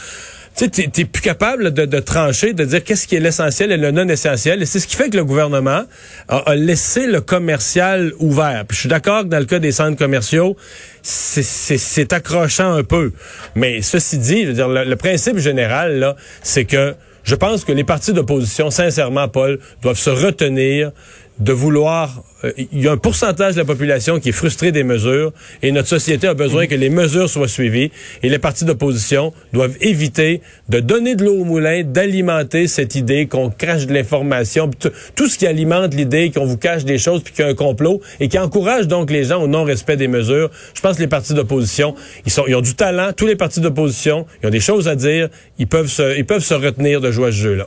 tu 0.57 0.65
sais, 0.73 0.89
t'es 0.89 1.05
plus 1.05 1.23
capable 1.23 1.73
de, 1.73 2.01
trancher, 2.01 2.55
de 2.55 2.65
dire 2.65 2.83
qu'est-ce 2.83 3.07
qui 3.07 3.15
est 3.15 3.21
l'essentiel 3.21 3.73
et 3.73 3.77
le 3.77 3.91
non 3.91 4.09
essentiel. 4.09 4.63
Et 4.63 4.67
c'est 4.67 4.81
ce 4.81 4.87
qui 4.87 4.97
fait 4.97 5.11
que 5.11 5.17
le 5.17 5.25
gouvernement 5.25 5.83
a, 6.29 6.55
laissé 6.55 7.07
le 7.07 7.21
commercial 7.21 8.13
ouvert. 8.19 8.65
Puis 8.67 8.77
je 8.77 8.81
suis 8.81 8.89
d'accord 8.89 9.25
que 9.25 9.29
dans 9.29 9.39
le 9.39 9.45
cas 9.45 9.59
des 9.59 9.73
centres 9.73 9.99
commerciaux, 9.99 10.57
c'est 11.03 12.13
accrochant 12.13 12.73
un 12.73 12.85
peu. 12.85 13.13
Mais 13.55 13.83
ceci 13.83 14.19
dit, 14.19 14.53
dire, 14.53 14.69
le, 14.69 14.85
le 14.85 14.97
principe 14.97 15.39
général 15.39 15.99
là, 15.99 16.17
c'est 16.43 16.65
que 16.65 16.95
je 17.27 17.35
pense 17.35 17.65
que 17.65 17.73
les 17.73 17.85
partis 17.85 18.13
d'opposition, 18.13 18.71
sincèrement, 18.71 19.29
Paul, 19.29 19.59
doivent 19.83 19.99
se 19.99 20.11
retenir 20.11 20.93
de 21.39 21.53
vouloir... 21.53 22.23
Euh, 22.45 22.53
il 22.57 22.83
y 22.83 22.89
a 22.89 22.93
un 22.93 22.97
pourcentage 22.97 23.55
de 23.55 23.61
la 23.61 23.65
population 23.65 24.21
qui 24.21 24.31
est 24.31 24.33
frustré 24.33 24.73
des 24.73 24.85
mesures 24.85 25.33
et 25.63 25.73
notre 25.73 25.89
société 25.89 26.27
a 26.27 26.35
besoin 26.35 26.67
que 26.67 26.75
les 26.75 26.91
mesures 26.91 27.29
soient 27.29 27.49
suivies 27.49 27.91
et 28.23 28.29
les 28.29 28.39
partis 28.39 28.65
d'opposition 28.65 29.33
doivent 29.53 29.77
éviter 29.81 30.41
de 30.69 30.81
donner 30.81 31.15
de 31.15 31.25
l'eau 31.25 31.41
au 31.41 31.45
moulin, 31.45 31.83
d'alimenter 31.83 32.69
cette 32.69 32.95
idée 32.95 33.27
qu'on 33.27 33.51
crache 33.51 33.87
de 33.87 33.95
l'information, 33.95 34.71
tout 35.15 35.27
ce 35.29 35.39
qui 35.39 35.47
alimente 35.47 35.95
l'idée 35.95 36.31
qu'on 36.31 36.47
vous 36.47 36.59
cache 36.59 36.85
des 36.85 36.99
choses 36.99 37.23
puis 37.23 37.33
qu'il 37.33 37.45
y 37.45 37.49
a 37.49 37.51
un 37.51 37.55
complot 37.55 38.01
et 38.21 38.29
qui 38.29 38.39
encourage 38.39 38.87
donc 38.87 39.11
les 39.11 39.25
gens 39.25 39.43
au 39.43 39.47
non-respect 39.47 39.97
des 39.97 40.09
mesures. 40.09 40.51
Je 40.75 40.81
pense 40.81 40.97
que 40.97 41.03
les 41.03 41.09
partis 41.09 41.35
d'opposition, 41.35 41.95
ils, 42.27 42.33
ils 42.49 42.55
ont 42.55 42.61
du 42.61 42.75
talent, 42.75 43.13
tous 43.15 43.27
les 43.27 43.37
partis 43.37 43.61
d'opposition, 43.61 44.27
ils 44.43 44.47
ont 44.47 44.51
des 44.51 44.61
choses 44.61 44.89
à 44.89 44.95
dire, 44.95 45.29
ils 45.59 45.67
peuvent 45.67 45.89
se, 45.89 46.17
ils 46.17 46.27
peuvent 46.27 46.45
se 46.45 46.55
retenir 46.55 47.01
de 47.01 47.11
jouer 47.11 47.29
à 47.29 47.33
ce 47.33 47.37
jeu-là. 47.37 47.67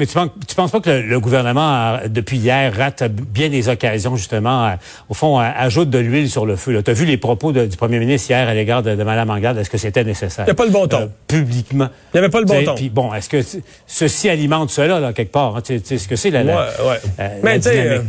Mais 0.00 0.06
tu 0.06 0.14
penses, 0.14 0.30
tu 0.48 0.54
penses 0.54 0.70
pas 0.70 0.80
que 0.80 0.88
le, 0.88 1.20
gouvernement, 1.20 1.98
depuis 2.06 2.38
hier, 2.38 2.74
rate 2.74 3.02
bien 3.02 3.50
des 3.50 3.68
occasions, 3.68 4.16
justement, 4.16 4.74
au 5.10 5.14
fond, 5.14 5.38
ajoute 5.38 5.90
de 5.90 5.98
l'huile 5.98 6.30
sur 6.30 6.46
le 6.46 6.56
feu. 6.56 6.82
Tu 6.82 6.90
as 6.90 6.94
vu 6.94 7.04
les 7.04 7.18
propos 7.18 7.52
du 7.52 7.76
premier 7.76 7.98
ministre 7.98 8.30
hier 8.30 8.48
à 8.48 8.54
l'égard 8.54 8.82
de, 8.82 8.94
Mme 8.94 9.28
Anglade? 9.28 9.58
Est-ce 9.58 9.68
que 9.68 9.76
c'était 9.76 10.02
nécessaire? 10.02 10.46
Il 10.46 10.48
n'y 10.48 10.52
a 10.52 10.54
pas 10.54 10.64
le 10.64 10.70
bon 10.70 10.86
ton. 10.86 11.02
Euh, 11.02 11.06
publiquement. 11.28 11.88
Il 12.14 12.16
n'y 12.16 12.20
avait 12.20 12.30
pas 12.30 12.40
le 12.40 12.46
bon 12.46 12.64
ton. 12.64 12.74
Puis 12.76 12.88
bon, 12.88 13.12
est-ce 13.12 13.28
que 13.28 13.42
ceci 13.86 14.30
alimente 14.30 14.70
cela, 14.70 15.00
là, 15.00 15.12
quelque 15.12 15.32
part? 15.32 15.54
Hein? 15.54 15.60
Tu 15.62 15.78
sais 15.84 15.98
ce 15.98 16.08
que 16.08 16.16
c'est, 16.16 16.30
la, 16.30 16.44
la, 16.44 16.56
ouais, 16.56 16.88
ouais. 16.88 17.00
Euh, 17.20 17.28
Mais 17.42 17.56
tu 17.58 17.64
sais, 17.68 17.88
euh, 17.90 18.00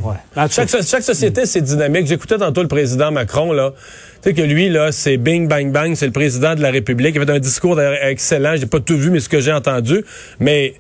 chaque, 0.50 0.70
chaque, 0.70 1.04
société, 1.04 1.46
c'est 1.46 1.62
dynamique. 1.62 2.08
J'écoutais 2.08 2.38
tantôt 2.38 2.62
le 2.62 2.70
président 2.70 3.12
Macron, 3.12 3.52
là. 3.52 3.74
Tu 4.22 4.30
sais 4.30 4.36
que 4.36 4.42
lui, 4.42 4.70
là, 4.70 4.94
c'est 4.94 5.18
bing, 5.18 5.50
bang, 5.50 5.72
bang, 5.72 5.96
c'est 5.96 6.06
le 6.06 6.12
président 6.12 6.56
de 6.56 6.62
la 6.62 6.72
République. 6.72 7.16
Il 7.16 7.22
avait 7.22 7.34
un 7.34 7.40
discours 7.40 7.82
excellent. 7.82 8.56
J'ai 8.56 8.68
pas 8.68 8.80
tout 8.80 8.96
vu, 8.96 9.10
mais 9.10 9.20
ce 9.20 9.28
que 9.28 9.42
j'ai 9.42 9.52
entendu. 9.52 10.06
Mais 10.40 10.76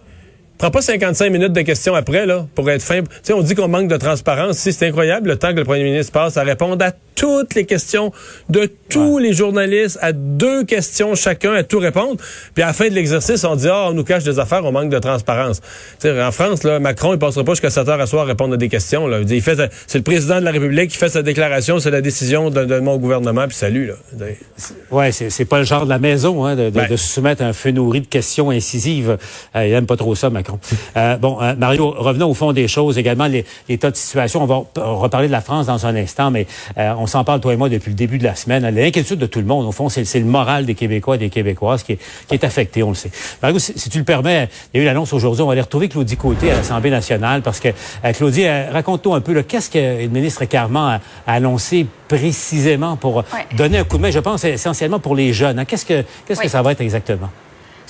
Prends 0.61 0.69
pas 0.69 0.83
55 0.83 1.31
minutes 1.31 1.53
de 1.53 1.61
questions 1.61 1.95
après, 1.95 2.27
là, 2.27 2.45
pour 2.53 2.69
être 2.69 2.83
fin. 2.83 3.01
Tu 3.01 3.07
sais, 3.23 3.33
on 3.33 3.41
dit 3.41 3.55
qu'on 3.55 3.67
manque 3.67 3.87
de 3.87 3.97
transparence. 3.97 4.59
Si 4.59 4.71
c'est 4.71 4.87
incroyable 4.87 5.29
le 5.29 5.35
temps 5.35 5.53
que 5.53 5.57
le 5.57 5.63
premier 5.63 5.83
ministre 5.83 6.11
passe 6.11 6.37
à 6.37 6.43
répondre 6.43 6.85
à 6.85 6.91
toutes 7.15 7.55
les 7.55 7.65
questions 7.65 8.11
de 8.49 8.69
tous 8.89 9.17
les 9.17 9.33
journalistes, 9.33 9.97
à 10.01 10.11
deux 10.11 10.63
questions 10.63 11.15
chacun, 11.15 11.53
à 11.53 11.63
tout 11.63 11.79
répondre. 11.79 12.17
Puis 12.53 12.63
à 12.63 12.67
la 12.67 12.73
fin 12.73 12.89
de 12.89 12.93
l'exercice, 12.93 13.43
on 13.43 13.55
dit, 13.55 13.67
ah, 13.69 13.87
on 13.89 13.93
nous 13.93 14.03
cache 14.03 14.23
des 14.23 14.39
affaires, 14.39 14.63
on 14.65 14.71
manque 14.71 14.89
de 14.89 14.99
transparence. 14.99 15.61
sais, 15.99 16.21
en 16.21 16.31
France, 16.31 16.63
là, 16.63 16.79
Macron, 16.79 17.13
il 17.13 17.19
passera 17.19 17.43
pas 17.43 17.53
jusqu'à 17.53 17.69
7 17.69 17.89
heures 17.89 18.01
à 18.01 18.05
soir 18.05 18.23
à 18.23 18.25
répondre 18.25 18.53
à 18.53 18.57
des 18.57 18.69
questions. 18.69 19.07
Là. 19.07 19.19
Il 19.27 19.41
fait, 19.41 19.59
c'est 19.87 19.97
le 19.97 20.03
président 20.03 20.39
de 20.39 20.45
la 20.45 20.51
République 20.51 20.91
qui 20.91 20.97
fait 20.97 21.09
sa 21.09 21.23
déclaration, 21.23 21.79
c'est 21.79 21.91
la 21.91 22.01
décision 22.01 22.49
de, 22.49 22.79
mon 22.79 22.97
gouvernement, 22.97 23.47
puis 23.47 23.57
salut. 23.57 23.87
Là. 23.87 24.25
Ouais, 24.91 25.11
c'est 25.11 25.45
pas 25.45 25.59
le 25.59 25.65
genre 25.65 25.85
de 25.85 25.89
la 25.89 25.99
maison, 25.99 26.45
hein, 26.45 26.55
de, 26.55 26.65
de, 26.65 26.69
ben. 26.69 26.87
se 26.87 26.97
soumettre 26.97 27.43
à 27.43 27.45
un 27.45 27.53
feu 27.53 27.71
nourri 27.71 28.01
de 28.01 28.07
questions 28.07 28.51
incisives. 28.51 29.17
Euh, 29.55 29.67
il 29.67 29.73
aime 29.73 29.85
pas 29.85 29.97
trop 29.97 30.15
ça, 30.15 30.29
Macron. 30.29 30.50
Euh, 30.97 31.17
bon, 31.17 31.37
euh, 31.41 31.55
Mario, 31.57 31.93
revenons 31.97 32.29
au 32.29 32.33
fond 32.33 32.53
des 32.53 32.67
choses 32.67 32.97
également, 32.97 33.27
les, 33.27 33.45
les, 33.69 33.77
tas 33.77 33.91
de 33.91 33.95
situation. 33.95 34.43
On 34.43 34.45
va 34.45 34.63
reparler 34.75 35.27
de 35.27 35.31
la 35.31 35.41
France 35.41 35.67
dans 35.67 35.85
un 35.85 35.95
instant, 35.95 36.31
mais 36.31 36.47
on 36.77 37.07
s'en 37.07 37.23
parle, 37.23 37.39
toi 37.39 37.53
et 37.53 37.57
moi, 37.57 37.69
depuis 37.69 37.89
le 37.89 37.95
début 37.95 38.17
de 38.17 38.23
la 38.23 38.35
semaine. 38.35 38.67
L'inquiétude 38.69 39.19
de 39.19 39.25
tout 39.25 39.39
le 39.39 39.45
monde, 39.45 39.65
au 39.65 39.71
fond, 39.71 39.89
c'est 39.89 40.19
le 40.19 40.25
moral 40.25 40.65
des 40.65 40.75
Québécois 40.75 41.15
et 41.15 41.19
des 41.19 41.29
Québécoises 41.29 41.83
qui 41.83 41.93
est, 41.93 41.99
qui 42.27 42.35
est 42.35 42.43
affecté, 42.43 42.83
on 42.83 42.89
le 42.89 42.95
sait. 42.95 43.11
Mario, 43.41 43.59
si, 43.59 43.89
tu 43.89 43.97
le 43.97 44.03
permets, 44.03 44.49
il 44.73 44.77
y 44.77 44.79
a 44.81 44.83
eu 44.83 44.85
l'annonce 44.85 45.13
aujourd'hui, 45.13 45.41
on 45.43 45.47
va 45.47 45.53
aller 45.53 45.61
retrouver 45.61 45.89
Claudie 45.89 46.17
Côté 46.17 46.51
à 46.51 46.55
l'Assemblée 46.55 46.89
nationale, 46.89 47.41
parce 47.41 47.59
que, 47.59 47.69
euh, 47.69 48.13
Claudie, 48.13 48.45
euh, 48.45 48.71
raconte-nous 48.71 49.13
un 49.13 49.21
peu, 49.21 49.41
qu'est-ce 49.43 49.69
que 49.69 50.03
le 50.03 50.07
ministre 50.07 50.45
Carman 50.45 50.99
a, 51.27 51.33
annoncé 51.33 51.85
précisément 52.07 52.97
pour 52.97 53.23
donner 53.55 53.79
un 53.79 53.83
coup 53.83 53.97
de 53.97 54.01
main, 54.01 54.11
je 54.11 54.19
pense, 54.19 54.43
essentiellement 54.43 54.99
pour 54.99 55.15
les 55.15 55.33
jeunes. 55.33 55.59
Hein? 55.59 55.65
Qu'est-ce 55.65 55.85
que, 55.85 56.03
qu'est-ce 56.27 56.41
que 56.41 56.47
ça 56.47 56.61
va 56.61 56.73
être 56.73 56.81
exactement? 56.81 57.29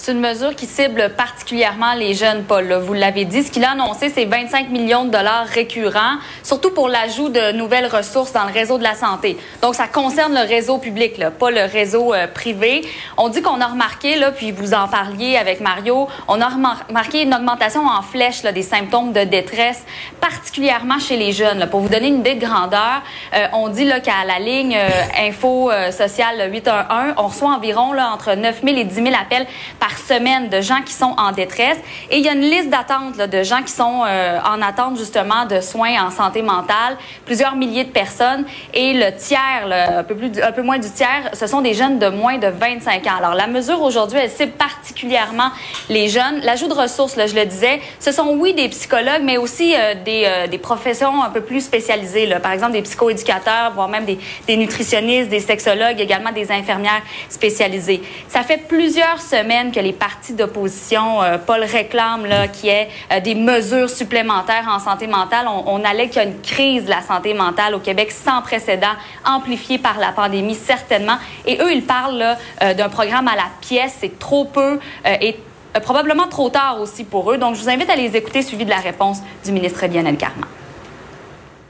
C'est 0.02 0.14
une 0.14 0.20
mesure 0.20 0.56
qui 0.56 0.66
cible 0.66 1.12
particulièrement 1.16 1.94
les 1.94 2.16
jeunes, 2.16 2.44
Paul. 2.44 2.74
Vous 2.74 2.94
l'avez 2.94 3.24
dit, 3.24 3.44
ce 3.44 3.52
qu'il 3.52 3.64
a 3.64 3.74
annoncé, 3.74 4.10
c'est 4.10 4.26
25 4.26 4.72
millions 4.72 5.06
de 5.06 5.12
dollars 5.12 5.46
récurrents, 5.46 6.16
surtout 6.42 6.72
pour 6.72 6.90
l'ajout 6.90 7.30
de 7.30 7.52
nouvelles 7.52 7.86
ressources 7.86 8.34
dans 8.34 8.46
le 8.46 8.52
réseau 8.52 8.80
de 8.80 8.84
la 8.84 8.96
santé. 8.96 9.38
Donc, 9.62 9.76
ça 9.76 9.86
concerne 9.86 10.34
le 10.34 10.48
réseau 10.48 10.80
public, 10.80 11.22
pas 11.38 11.52
le 11.52 11.66
réseau 11.72 12.16
euh, 12.16 12.26
privé. 12.26 12.84
On 13.16 13.30
dit 13.30 13.44
qu'on 13.44 13.62
a 13.62 13.68
remarqué, 13.68 14.16
là, 14.16 14.32
puis 14.32 14.52
vous 14.52 14.74
en 14.74 14.88
parliez 14.88 15.38
avec 15.38 15.62
Mario, 15.62 16.08
on 16.28 16.42
a 16.42 16.50
remarqué 16.50 17.22
une 17.22 17.36
augmentation 17.36 17.86
en 17.86 18.02
flèche 18.02 18.42
des 18.42 18.64
symptômes 18.64 19.14
de 19.14 19.24
détresse, 19.24 19.84
particulièrement 20.20 20.98
chez 20.98 21.16
les 21.16 21.32
jeunes. 21.32 21.68
Pour 21.70 21.82
vous 21.82 21.90
donner 21.90 22.08
une 22.08 22.22
idée 22.22 22.34
de 22.34 22.44
grandeur, 22.44 23.04
euh, 23.36 23.46
on 23.54 23.68
dit 23.68 23.88
qu'à 24.04 24.26
la 24.26 24.40
ligne 24.40 24.76
euh, 24.76 25.28
info 25.28 25.70
sociale 25.92 26.52
811, 26.52 27.14
on 27.18 27.28
reçoit 27.28 27.52
environ 27.52 27.94
là, 27.94 28.10
entre 28.12 28.34
9 28.34 28.62
000 28.64 28.78
et 28.78 28.84
10 28.84 28.96
000 28.96 29.08
appels 29.10 29.46
par 29.80 29.91
semaine 29.98 30.50
de 30.50 30.62
gens 30.62 30.82
qui 30.86 30.94
sont 30.94 31.14
en 31.18 31.32
détresse. 31.32 31.78
Et 32.10 32.18
il 32.18 32.26
y 32.26 32.30
a 32.30 32.34
une 32.34 32.42
liste 32.42 32.70
d'attente 32.70 33.18
de 33.18 33.44
gens 33.44 33.62
qui 33.64 33.72
sont 33.72 34.04
en 34.04 34.62
attente 34.62 34.98
justement 34.98 35.46
de 35.46 35.62
soins 35.62 36.06
en 36.06 36.12
santé 36.12 36.42
mentale, 36.42 36.98
plusieurs 37.26 37.56
milliers 37.56 37.84
de 37.84 37.90
personnes. 37.90 38.46
Et 38.74 38.94
le 38.94 39.16
tiers, 39.16 39.98
un, 39.98 40.04
peu 40.04 40.16
plus, 40.16 40.32
un 40.42 40.52
peu 40.52 40.62
moins 40.62 40.80
du 40.80 40.90
tiers, 40.90 41.30
ce 41.34 41.48
sont 41.48 41.62
des 41.62 41.74
jeunes 41.74 42.00
de 42.00 42.08
moins 42.08 42.38
de 42.38 42.48
25 42.48 43.06
ans. 43.08 43.18
Alors 43.18 43.34
la 43.34 43.48
mesure 43.48 43.82
aujourd'hui, 43.82 44.20
elle 44.22 44.30
cible 44.30 44.54
particulièrement 44.54 45.52
les 45.90 46.08
jeunes. 46.08 46.42
L'ajout 46.44 46.68
de 46.68 46.74
ressources, 46.74 47.16
là, 47.16 47.28
je 47.28 47.36
le 47.36 47.46
disais, 47.46 47.82
ce 48.00 48.12
sont 48.12 48.36
oui 48.38 48.54
des 48.54 48.70
psychologues, 48.70 49.22
mais 49.24 49.38
aussi 49.38 49.74
euh, 49.76 49.96
des, 50.04 50.24
euh, 50.26 50.48
des, 50.48 50.58
professions 50.58 51.24
un 51.24 51.30
peu 51.30 51.42
plus 51.42 51.62
spécialisées. 51.62 52.28
Par 52.42 52.52
exemple, 52.52 52.74
des 52.74 52.82
psychoéducateurs, 52.82 53.72
voire 53.74 53.90
même 53.90 54.06
des, 54.06 54.20
des 54.48 54.58
nutritionnistes, 54.58 55.30
des 55.30 55.40
sexologues, 55.40 56.00
également 56.00 56.32
des 56.32 56.52
infirmières 56.52 57.02
spécialisées. 57.30 58.02
Ça 58.28 58.44
fait 58.44 58.58
plusieurs 58.68 59.22
semaines 59.22 59.72
que 59.72 59.80
les 59.82 59.94
partis 59.94 60.34
d'opposition, 60.34 61.22
euh, 61.22 61.38
Paul 61.38 61.64
réclame 61.64 62.26
là, 62.26 62.48
qu'il 62.48 62.70
y 62.70 62.74
ait 62.74 62.90
des 63.24 63.36
mesures 63.36 63.90
supplémentaires 63.90 64.68
en 64.70 64.80
santé 64.80 65.08
mentale. 65.08 65.48
On, 65.48 65.64
on 65.68 65.84
allait 65.84 66.08
qu'il 66.08 66.22
y 66.22 66.26
a 66.26 66.28
une 66.28 66.42
crise 66.42 66.86
de 66.86 66.90
la 66.90 67.02
santé 67.02 67.34
mentale 67.34 67.76
au 67.76 67.80
Québec 67.80 68.12
sans 68.12 68.42
précédent, 68.42 68.96
amplifiée 69.26 69.78
par 69.78 70.00
la 70.00 70.12
pandémie 70.12 70.56
certainement. 70.56 71.18
Et 71.46 71.60
eux, 71.62 71.74
ils 71.74 71.84
parlent 71.84 72.38
d'un 72.60 72.90
programme 72.90 73.28
à 73.28 73.36
la 73.36 73.48
pièce. 73.62 73.98
C'est 74.00 74.20
trop 74.20 74.46
peu 74.46 74.80
et 75.06 75.38
euh, 75.76 75.80
probablement 75.80 76.28
trop 76.28 76.50
tard 76.50 76.80
aussi 76.82 77.04
pour 77.04 77.32
eux. 77.32 77.38
Donc, 77.38 77.56
je 77.56 77.62
vous 77.62 77.70
invite 77.70 77.90
à 77.90 77.96
les 77.96 78.16
écouter, 78.16 78.42
suivi 78.42 78.66
de 78.66 78.70
la 78.70 78.78
réponse 78.78 79.20
du 79.44 79.52
ministre 79.52 79.86
Lionel 79.86 80.18
Carman. 80.18 80.46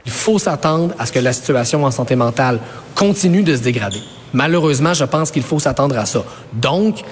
Il 0.04 0.12
faut 0.12 0.38
s'attendre 0.38 0.94
à 0.98 1.06
ce 1.06 1.12
que 1.12 1.20
la 1.20 1.32
situation 1.32 1.84
en 1.84 1.90
santé 1.90 2.16
mentale 2.16 2.58
continue 2.96 3.42
de 3.42 3.54
se 3.54 3.62
dégrader. 3.62 4.00
Malheureusement, 4.32 4.94
je 4.94 5.04
pense 5.04 5.30
qu'il 5.30 5.42
faut 5.42 5.60
s'attendre 5.60 5.96
à 5.96 6.06
ça. 6.06 6.24
Donc, 6.52 7.02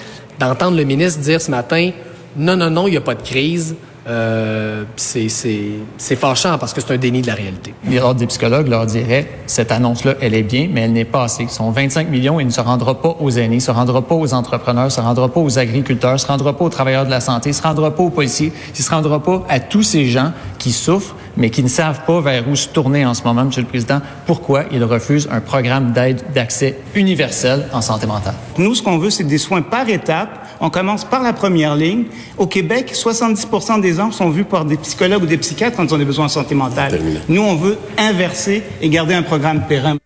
d'entendre 0.41 0.77
le 0.77 0.83
ministre 0.83 1.19
dire 1.21 1.41
ce 1.41 1.51
matin, 1.51 1.91
non, 2.35 2.55
non, 2.55 2.69
non, 2.69 2.87
il 2.87 2.91
n'y 2.91 2.97
a 2.97 3.01
pas 3.01 3.15
de 3.15 3.21
crise, 3.21 3.75
euh, 4.07 4.83
c'est 4.95 6.15
fâchant 6.15 6.57
parce 6.57 6.73
que 6.73 6.81
c'est 6.81 6.93
un 6.93 6.97
déni 6.97 7.21
de 7.21 7.27
la 7.27 7.35
réalité. 7.35 7.75
L'ordre 7.87 8.19
des 8.19 8.25
psychologues 8.25 8.67
leur 8.67 8.87
dirait 8.87 9.27
cette 9.45 9.71
annonce-là, 9.71 10.15
elle 10.21 10.33
est 10.33 10.41
bien, 10.41 10.67
mais 10.71 10.81
elle 10.81 10.93
n'est 10.93 11.05
pas 11.05 11.25
assez. 11.25 11.45
Son 11.47 11.69
25 11.69 12.09
millions, 12.09 12.39
il 12.39 12.47
ne 12.47 12.51
se 12.51 12.61
rendra 12.61 12.99
pas 12.99 13.15
aux 13.19 13.29
aînés, 13.29 13.57
il 13.57 13.61
se 13.61 13.69
rendra 13.69 14.01
pas 14.01 14.15
aux 14.15 14.33
entrepreneurs, 14.33 14.87
il 14.87 14.91
se 14.91 15.01
rendra 15.01 15.29
pas 15.29 15.39
aux 15.39 15.59
agriculteurs, 15.59 16.15
il 16.15 16.19
se 16.19 16.25
rendra 16.25 16.57
pas 16.57 16.65
aux 16.65 16.69
travailleurs 16.69 17.05
de 17.05 17.11
la 17.11 17.21
santé, 17.21 17.49
il 17.49 17.53
se 17.53 17.61
rendra 17.61 17.95
pas 17.95 18.01
aux 18.01 18.09
policiers, 18.09 18.51
il 18.75 18.83
se 18.83 18.89
rendra 18.89 19.21
pas 19.21 19.43
à 19.47 19.59
tous 19.59 19.83
ces 19.83 20.07
gens 20.07 20.31
qui 20.57 20.71
souffrent, 20.71 21.15
mais 21.37 21.49
qui 21.49 21.63
ne 21.63 21.67
savent 21.67 22.01
pas 22.05 22.21
vers 22.21 22.47
où 22.47 22.55
se 22.55 22.67
tourner 22.67 23.05
en 23.05 23.13
ce 23.13 23.23
moment, 23.23 23.45
Monsieur 23.45 23.61
le 23.61 23.67
Président. 23.67 23.99
Pourquoi 24.25 24.63
ils 24.71 24.83
refusent 24.83 25.29
un 25.31 25.41
programme 25.41 25.91
d'aide 25.91 26.23
d'accès 26.33 26.79
universel 26.95 27.67
en 27.73 27.81
santé 27.81 28.07
mentale? 28.07 28.35
Nous, 28.57 28.75
ce 28.75 28.83
qu'on 28.83 28.97
veut, 28.97 29.09
c'est 29.09 29.23
des 29.23 29.37
soins 29.37 29.61
par 29.61 29.87
étapes. 29.89 30.47
On 30.59 30.69
commence 30.69 31.05
par 31.05 31.23
la 31.23 31.33
première 31.33 31.75
ligne. 31.75 32.05
Au 32.37 32.47
Québec, 32.47 32.93
70% 32.93 33.81
des 33.81 33.93
gens 33.93 34.11
sont 34.11 34.29
vus 34.29 34.45
par 34.45 34.65
des 34.65 34.77
psychologues 34.77 35.23
ou 35.23 35.27
des 35.27 35.37
psychiatres 35.37 35.77
quand 35.77 35.85
ils 35.85 35.93
ont 35.93 35.97
des 35.97 36.05
besoins 36.05 36.25
en 36.25 36.29
santé 36.29 36.55
mentale. 36.55 36.99
Nous, 37.27 37.41
on 37.41 37.55
veut 37.55 37.77
inverser 37.97 38.63
et 38.81 38.89
garder 38.89 39.13
un 39.13 39.23
programme 39.23 39.61
pérenne. 39.67 39.97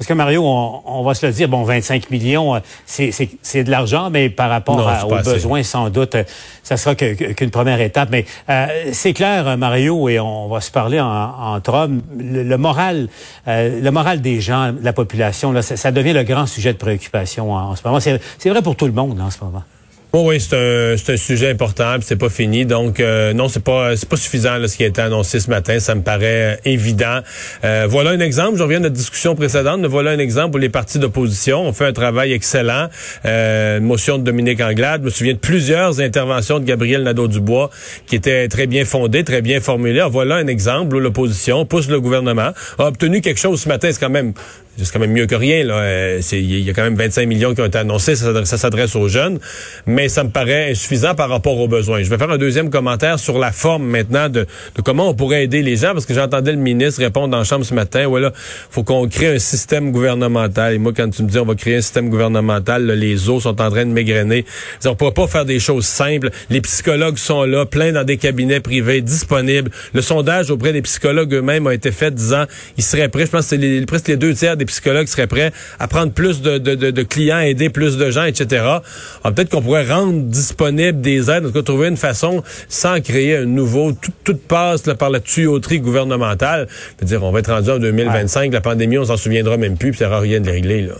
Parce 0.00 0.08
que 0.08 0.14
Mario, 0.14 0.42
on, 0.46 1.02
va 1.02 1.12
se 1.12 1.26
le 1.26 1.32
dire, 1.32 1.46
bon, 1.46 1.62
25 1.62 2.10
millions, 2.10 2.54
euh, 2.54 2.60
c'est 2.86 3.64
de 3.64 3.70
l'argent, 3.70 4.08
mais 4.08 4.30
par 4.30 4.48
rapport 4.48 4.90
aux 5.06 5.22
besoins, 5.22 5.62
sans 5.62 5.90
doute, 5.90 6.14
euh, 6.14 6.24
ça 6.62 6.78
sera 6.78 6.94
qu'une 6.94 7.50
première 7.50 7.82
étape. 7.82 8.08
Mais 8.10 8.24
euh, 8.48 8.66
c'est 8.92 9.12
clair, 9.12 9.58
Mario, 9.58 10.08
et 10.08 10.18
on 10.18 10.48
va 10.48 10.62
se 10.62 10.70
parler 10.70 10.98
en, 10.98 11.06
entre 11.06 11.74
hommes, 11.74 12.00
le, 12.18 12.56
moral, 12.56 13.08
le 13.46 13.90
moral 13.90 14.22
des 14.22 14.40
gens, 14.40 14.72
de 14.72 14.82
la 14.82 14.94
population, 14.94 15.52
là, 15.52 15.60
ça, 15.60 15.92
devient 15.92 16.14
le 16.14 16.22
grand 16.22 16.46
sujet 16.46 16.72
de 16.72 16.78
préoccupation 16.78 17.52
en, 17.52 17.72
en 17.72 17.76
ce 17.76 17.82
moment. 17.86 18.00
C'est 18.00 18.48
vrai 18.48 18.62
pour 18.62 18.76
tout 18.76 18.86
le 18.86 18.92
monde 18.92 19.20
en 19.20 19.30
ce 19.30 19.44
moment. 19.44 19.64
Oh 20.12 20.24
oui, 20.26 20.40
c'est 20.40 20.56
un, 20.56 20.94
un 20.94 21.16
sujet 21.16 21.50
important, 21.50 21.94
c'est 22.00 22.16
pas 22.16 22.28
fini. 22.28 22.66
Donc 22.66 22.98
euh, 22.98 23.32
non, 23.32 23.46
c'est 23.46 23.62
pas 23.62 23.96
c'est 23.96 24.08
pas 24.08 24.16
suffisant 24.16 24.56
ce 24.66 24.76
qui 24.76 24.82
a 24.82 24.88
été 24.88 25.00
annoncé 25.00 25.38
ce 25.38 25.48
matin. 25.48 25.78
Ça 25.78 25.94
me 25.94 26.02
paraît 26.02 26.54
euh, 26.54 26.56
évident. 26.64 27.20
Euh, 27.62 27.86
voilà 27.88 28.10
un 28.10 28.18
exemple. 28.18 28.58
Je 28.58 28.62
reviens 28.64 28.78
de 28.78 28.84
notre 28.84 28.96
discussion 28.96 29.36
précédente. 29.36 29.80
Mais 29.80 29.86
voilà 29.86 30.10
un 30.10 30.18
exemple 30.18 30.56
où 30.56 30.58
les 30.58 30.68
partis 30.68 30.98
d'opposition 30.98 31.60
ont 31.60 31.72
fait 31.72 31.86
un 31.86 31.92
travail 31.92 32.32
excellent. 32.32 32.88
motion 33.80 34.18
de 34.18 34.24
Dominique 34.24 34.60
Anglade. 34.60 35.02
Je 35.02 35.06
me 35.06 35.10
souviens 35.10 35.34
de 35.34 35.38
plusieurs 35.38 36.00
interventions 36.00 36.58
de 36.58 36.64
Gabriel 36.64 37.04
Nadeau-Dubois 37.04 37.70
qui 38.08 38.16
étaient 38.16 38.48
très 38.48 38.66
bien 38.66 38.84
fondées, 38.84 39.22
très 39.22 39.42
bien 39.42 39.60
formulées. 39.60 40.04
voilà 40.10 40.36
un 40.36 40.48
exemple 40.48 40.96
où 40.96 40.98
l'opposition 40.98 41.64
pousse 41.66 41.88
le 41.88 42.00
gouvernement 42.00 42.50
a 42.78 42.84
obtenu 42.84 43.20
quelque 43.20 43.38
chose 43.38 43.60
ce 43.60 43.68
matin. 43.68 43.90
C'est 43.92 44.00
quand 44.00 44.10
même 44.10 44.32
c'est 44.84 44.92
quand 44.92 45.00
même 45.00 45.12
mieux 45.12 45.26
que 45.26 45.34
rien. 45.34 45.64
Là. 45.64 45.74
Euh, 45.74 46.20
il 46.32 46.60
y 46.60 46.70
a 46.70 46.72
quand 46.72 46.82
même 46.82 46.96
25 46.96 47.26
millions 47.26 47.54
qui 47.54 47.60
ont 47.60 47.66
été 47.66 47.78
annoncés. 47.78 48.16
Ça, 48.16 48.44
s'adresse 48.44 48.96
aux 48.96 49.08
jeunes. 49.08 49.38
Mais 49.86 50.08
ça 50.08 50.24
me 50.24 50.30
paraît 50.30 50.70
insuffisant 50.70 51.14
par 51.14 51.28
rapport 51.28 51.58
aux 51.58 51.68
besoins. 51.68 52.02
Je 52.02 52.10
vais 52.10 52.18
faire 52.18 52.30
un 52.30 52.38
deuxième 52.38 52.70
commentaire 52.70 53.18
sur 53.18 53.38
la 53.38 53.52
forme 53.52 53.86
maintenant 53.86 54.28
de, 54.28 54.46
comment 54.84 55.08
on 55.08 55.14
pourrait 55.14 55.44
aider 55.44 55.62
les 55.62 55.76
gens. 55.76 55.92
Parce 55.92 56.06
que 56.06 56.14
j'entendais 56.14 56.52
le 56.52 56.58
ministre 56.58 57.00
répondre 57.00 57.36
la 57.36 57.44
chambre 57.44 57.64
ce 57.64 57.74
matin. 57.74 58.06
Voilà, 58.06 58.32
faut 58.70 58.82
qu'on 58.82 59.08
crée 59.08 59.34
un 59.34 59.38
système 59.38 59.90
gouvernemental. 59.92 60.74
Et 60.74 60.78
moi, 60.78 60.92
quand 60.96 61.10
tu 61.10 61.22
me 61.22 61.28
dis 61.28 61.38
on 61.38 61.44
va 61.44 61.54
créer 61.54 61.76
un 61.76 61.80
système 61.80 62.08
gouvernemental, 62.08 62.86
les 62.86 63.28
os 63.28 63.42
sont 63.42 63.60
en 63.60 63.70
train 63.70 63.84
de 63.84 63.90
m'égrener. 63.90 64.44
On 64.84 64.90
ne 64.90 64.94
pourra 64.94 65.12
pas 65.12 65.26
faire 65.26 65.44
des 65.44 65.58
choses 65.58 65.86
simples. 65.86 66.30
Les 66.48 66.60
psychologues 66.60 67.18
sont 67.18 67.44
là, 67.44 67.66
plein 67.66 67.92
dans 67.92 68.04
des 68.04 68.16
cabinets 68.16 68.60
privés, 68.60 69.00
disponibles. 69.00 69.70
Le 69.94 70.02
sondage 70.02 70.50
auprès 70.50 70.72
des 70.72 70.82
psychologues 70.82 71.34
eux-mêmes 71.34 71.66
a 71.66 71.74
été 71.74 71.92
fait 71.92 72.14
disant 72.14 72.44
ils 72.76 72.84
seraient 72.84 73.08
prêts. 73.08 73.26
Je 73.26 73.30
pense 73.30 73.48
que 73.48 73.56
c'est 73.60 73.86
presque 73.86 74.08
les 74.08 74.16
deux 74.16 74.34
tiers 74.34 74.56
des 74.56 74.64
psychologues 74.70 75.06
seraient 75.06 75.26
prêts 75.26 75.52
à 75.78 75.88
prendre 75.88 76.12
plus 76.12 76.40
de, 76.40 76.58
de, 76.58 76.74
de, 76.74 77.02
clients, 77.02 77.40
aider 77.40 77.70
plus 77.70 77.96
de 77.96 78.10
gens, 78.10 78.24
etc. 78.24 78.64
Peut-être 79.22 79.50
qu'on 79.50 79.62
pourrait 79.62 79.86
rendre 79.86 80.22
disponible 80.22 81.00
des 81.00 81.30
aides, 81.30 81.44
en 81.44 81.48
tout 81.48 81.54
cas 81.54 81.62
trouver 81.62 81.88
une 81.88 81.96
façon 81.96 82.42
sans 82.68 83.00
créer 83.00 83.36
un 83.36 83.44
nouveau, 83.44 83.92
tout, 83.92 84.36
passe 84.36 84.82
par 84.98 85.10
la 85.10 85.20
tuyauterie 85.20 85.80
gouvernementale. 85.80 86.68
Je 87.00 87.06
dire, 87.06 87.22
on 87.22 87.30
va 87.30 87.40
être 87.40 87.52
rendu 87.52 87.70
en 87.70 87.78
2025, 87.78 88.52
la 88.52 88.60
pandémie, 88.60 88.98
on 88.98 89.04
s'en 89.04 89.16
souviendra 89.16 89.56
même 89.56 89.76
plus, 89.76 89.90
puis 89.90 89.98
ça 89.98 90.18
rien 90.18 90.40
de 90.40 90.50
régler. 90.50 90.82
Là. 90.82 90.94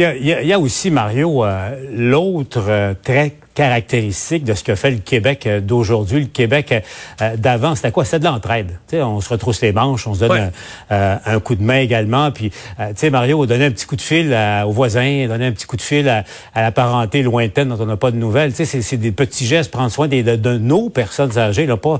Il 0.00 0.04
y 0.24 0.52
a, 0.52 0.60
aussi, 0.60 0.92
Mario, 0.92 1.44
euh, 1.44 1.74
l'autre 1.92 2.66
euh, 2.68 2.94
trait 3.02 3.34
caractéristique 3.58 4.44
de 4.44 4.54
ce 4.54 4.62
que 4.62 4.76
fait 4.76 4.92
le 4.92 4.98
Québec 4.98 5.44
euh, 5.48 5.60
d'aujourd'hui. 5.60 6.20
Le 6.20 6.26
Québec 6.26 6.72
euh, 7.20 7.36
d'avant, 7.36 7.74
c'était 7.74 7.90
quoi? 7.90 8.04
C'était 8.04 8.20
de 8.20 8.24
l'entraide. 8.26 8.78
on 8.92 9.20
se 9.20 9.28
retrousse 9.28 9.60
les 9.62 9.72
manches, 9.72 10.06
on 10.06 10.14
se 10.14 10.20
donne 10.20 10.52
un, 10.90 11.40
coup 11.40 11.56
de 11.56 11.62
main 11.64 11.80
également. 11.80 12.30
Puis, 12.30 12.50
tu 12.50 12.84
sais, 12.94 13.10
Mario, 13.10 13.44
donner 13.46 13.64
un 13.64 13.72
petit 13.72 13.86
coup 13.86 13.96
de 13.96 14.00
fil 14.00 14.36
aux 14.64 14.70
voisins, 14.70 15.26
donner 15.26 15.46
un 15.46 15.52
petit 15.52 15.66
coup 15.66 15.76
de 15.76 15.82
fil 15.82 16.08
à, 16.08 16.24
la 16.54 16.70
parenté 16.70 17.22
lointaine 17.22 17.70
dont 17.70 17.80
on 17.80 17.86
n'a 17.86 17.96
pas 17.96 18.12
de 18.12 18.16
nouvelles. 18.16 18.52
Tu 18.52 18.64
sais, 18.64 18.80
c'est 18.80 18.96
des 18.96 19.10
petits 19.10 19.46
gestes, 19.46 19.72
prendre 19.72 19.90
soin 19.90 20.06
des, 20.06 20.22
de, 20.22 20.58
nos 20.58 20.88
personnes 20.88 21.36
âgées, 21.36 21.66
là, 21.66 21.76
pas, 21.76 21.98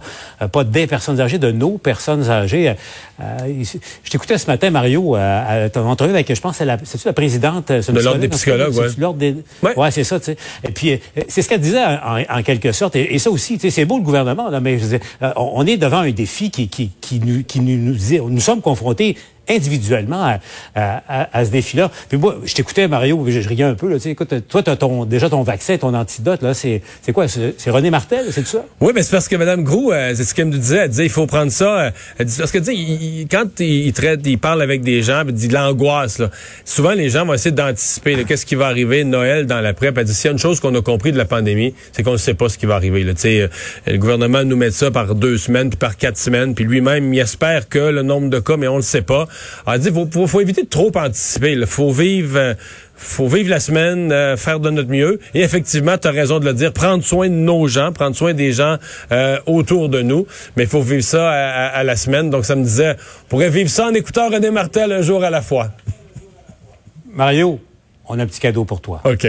pas 0.53 0.63
des 0.63 0.87
personnes 0.87 1.21
âgées, 1.21 1.39
de 1.39 1.51
nos 1.51 1.79
personnes 1.79 2.31
âgées. 2.31 2.75
je 3.19 4.11
t'écoutais 4.11 4.39
ce 4.39 4.47
matin, 4.47 4.71
Mario, 4.71 5.17
à, 5.17 5.69
ton 5.73 5.89
entrevue 5.89 6.13
avec, 6.13 6.33
je 6.33 6.41
pense, 6.41 6.59
c'est 6.59 6.65
la, 6.65 6.77
la 7.05 7.13
présidente... 7.13 7.73
De 7.93 8.01
l'ordre 8.01 8.21
des 8.21 8.29
psychologues, 8.29 8.75
oui. 9.63 9.73
Ouais, 9.77 9.91
c'est 9.91 10.05
ça, 10.05 10.19
tu 10.19 10.27
sais. 10.27 10.37
Et 10.65 10.71
puis, 10.71 10.99
c'est 11.29 11.43
ce 11.43 11.49
qu'elle 11.49 11.61
disait 11.61 11.83
en, 11.83 12.43
quelque 12.43 12.73
sorte. 12.73 12.97
Et, 12.97 13.19
ça 13.19 13.31
aussi, 13.31 13.59
c'est 13.59 13.85
beau 13.85 13.99
le 13.99 14.03
gouvernement, 14.03 14.49
là, 14.51 14.61
mais 14.61 14.79
euh, 15.23 15.33
on 15.37 15.67
est 15.67 15.77
devant 15.77 15.99
un 15.99 16.11
défi 16.11 16.51
qui, 16.51 16.69
qui, 16.69 16.91
qui, 17.01 17.21
nous, 17.21 17.43
qui 17.43 17.61
nous, 17.61 17.97
nous 18.29 18.41
sommes 18.41 18.61
confrontés 18.61 19.17
individuellement 19.49 20.39
à, 20.75 21.45
ce 21.45 21.51
défi-là. 21.51 21.91
Puis 22.09 22.19
moi, 22.19 22.37
je 22.45 22.55
t'écoutais, 22.55 22.89
Mario, 22.89 23.25
je, 23.29 23.49
riais 23.49 23.65
un 23.65 23.75
peu. 23.75 23.89
Là, 23.89 23.97
écoute, 24.05 24.35
toi, 24.49 24.63
tu 24.63 24.71
as 24.71 24.77
ton, 24.77 25.05
déjà 25.05 25.29
ton 25.29 25.43
vaccin, 25.43 25.77
ton 25.79 25.95
antidote. 25.95 26.43
là. 26.43 26.55
C'est 26.55 26.83
quoi? 27.13 27.27
C'est 27.29 27.71
René 27.71 27.91
Martel, 27.91 28.27
c'est 28.31 28.47
ça? 28.47 28.65
Oui, 28.81 28.93
mais 28.95 29.03
c'est 29.03 29.13
parce 29.13 29.29
que 29.29 29.37
Mme 29.37 29.65
Grou, 29.65 29.93
euh, 29.93 30.13
c'est 30.15 30.25
ce 30.25 30.35
qu'elle 30.35 30.47
me 30.47 30.57
disait. 30.57 30.79
Elle 30.79 30.91
disait, 30.91 31.07
il 31.07 31.11
faut 31.11 31.27
prendre 31.27 31.53
ça. 31.53 31.81
Euh, 31.81 31.91
elle 32.19 32.27
dit, 32.27 32.37
parce 32.39 32.53
que, 32.53 32.59
tu 32.59 32.65
sais, 32.65 33.27
quand 33.31 33.61
il, 33.61 33.93
traite, 33.93 34.21
il 34.25 34.39
parle 34.39 34.63
avec 34.63 34.83
des 34.83 35.03
gens, 35.03 35.23
il 35.27 35.35
dit 35.35 35.49
l'angoisse. 35.49 36.21
Souvent, 36.65 36.93
les 36.93 37.11
gens 37.11 37.25
vont 37.25 37.35
essayer 37.35 37.55
d'anticiper 37.55 38.25
qu'est-ce 38.25 38.47
qui 38.47 38.55
va 38.55 38.67
arriver 38.67 39.05
Noël 39.05 39.47
dans 39.47 39.61
la 39.61 39.75
prep. 39.75 39.97
Elle 39.97 40.05
dit, 40.05 40.15
s'il 40.15 40.27
y 40.27 40.29
a 40.29 40.33
une 40.33 40.39
chose 40.39 40.61
qu'on 40.61 40.75
a 40.75 40.83
compris 40.83 41.13
de 41.13 41.19
la 41.19 41.25
pandémie, 41.25 41.75
c'est 41.93 42.03
qu'on 42.03 42.13
ne 42.13 42.17
sait 42.17 42.35
pas 42.35 42.49
ce 42.49 42.59
qui 42.59 42.67
va 42.67 42.75
arriver. 42.75 43.05
Là. 43.05 43.13
euh, 43.25 43.49
le 43.87 43.99
gouvernement 43.99 44.45
nous 44.45 44.57
met 44.57 44.71
ça 44.71 44.91
par 44.91 45.15
deux 45.15 45.39
semaines, 45.39 45.71
puis 45.71 45.79
par 45.79 45.97
quatre 45.97 46.19
semaines, 46.19 46.55
puis 46.55 46.65
lui-même, 46.65 47.13
il 47.13 47.21
espère 47.21 47.69
que 47.69 47.79
le 47.79 48.03
nombre 48.03 48.29
de 48.29 48.39
cas, 48.39 48.57
mais 48.57 48.69
on 48.69 48.75
ne 48.75 48.79
le 48.79 48.83
sait 48.83 49.03
pas. 49.03 49.27
On 49.67 49.73
a 49.73 49.79
dit, 49.79 49.91
faut, 49.91 50.27
faut, 50.27 50.41
éviter 50.41 50.63
de 50.63 50.69
trop 50.69 50.91
anticiper. 50.97 51.53
Il 51.53 51.67
faut 51.67 51.91
vivre... 51.91 52.37
euh, 52.39 52.55
faut 53.01 53.29
vivre 53.29 53.49
la 53.49 53.61
semaine, 53.61 54.11
euh, 54.11 54.37
faire 54.37 54.59
de 54.59 54.71
notre 54.71 54.89
mieux. 54.91 55.21
Et 55.33 55.43
effectivement, 55.43 55.97
tu 55.99 56.09
as 56.09 56.11
raison 56.11 56.41
de 56.41 56.45
le 56.47 56.53
dire, 56.53 56.73
prendre 56.73 57.05
soin 57.05 57.29
de 57.29 57.35
nos 57.35 57.69
gens, 57.69 57.93
prendre 57.93 58.17
soin 58.17 58.35
des 58.35 58.51
gens 58.53 58.77
euh, 59.13 59.39
autour 59.47 59.89
de 59.89 60.03
nous. 60.03 60.27
Mais 60.57 60.65
il 60.65 60.69
faut 60.69 60.83
vivre 60.83 61.05
ça 61.05 61.31
à, 61.31 61.35
à- 61.35 61.67
à 61.79 61.85
la 61.85 61.95
semaine. 61.95 62.29
Donc, 62.29 62.45
ça 62.45 62.57
me 62.57 62.65
disait, 62.65 62.97
on 63.25 63.29
pourrait 63.29 63.51
vivre 63.51 63.71
ça 63.71 63.87
en 63.87 63.95
écoutant 63.95 64.29
René 64.31 64.51
Martel 64.51 64.91
un 64.91 65.03
jour 65.03 65.23
à 65.23 65.31
la 65.31 65.43
fois. 65.43 65.69
Mario, 67.07 67.61
on 68.09 68.19
a 68.19 68.23
un 68.25 68.27
petit 68.27 68.41
cadeau 68.41 68.65
pour 68.65 68.81
toi. 68.81 69.01
OK. 69.05 69.27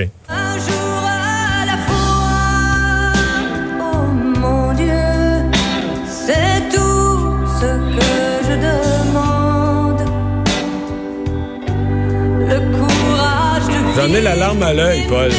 J'en 14.00 14.14
ai 14.14 14.22
la 14.22 14.36
larme 14.36 14.64
à 14.64 14.74
l'œil, 14.74 15.02
Paul. 15.10 15.30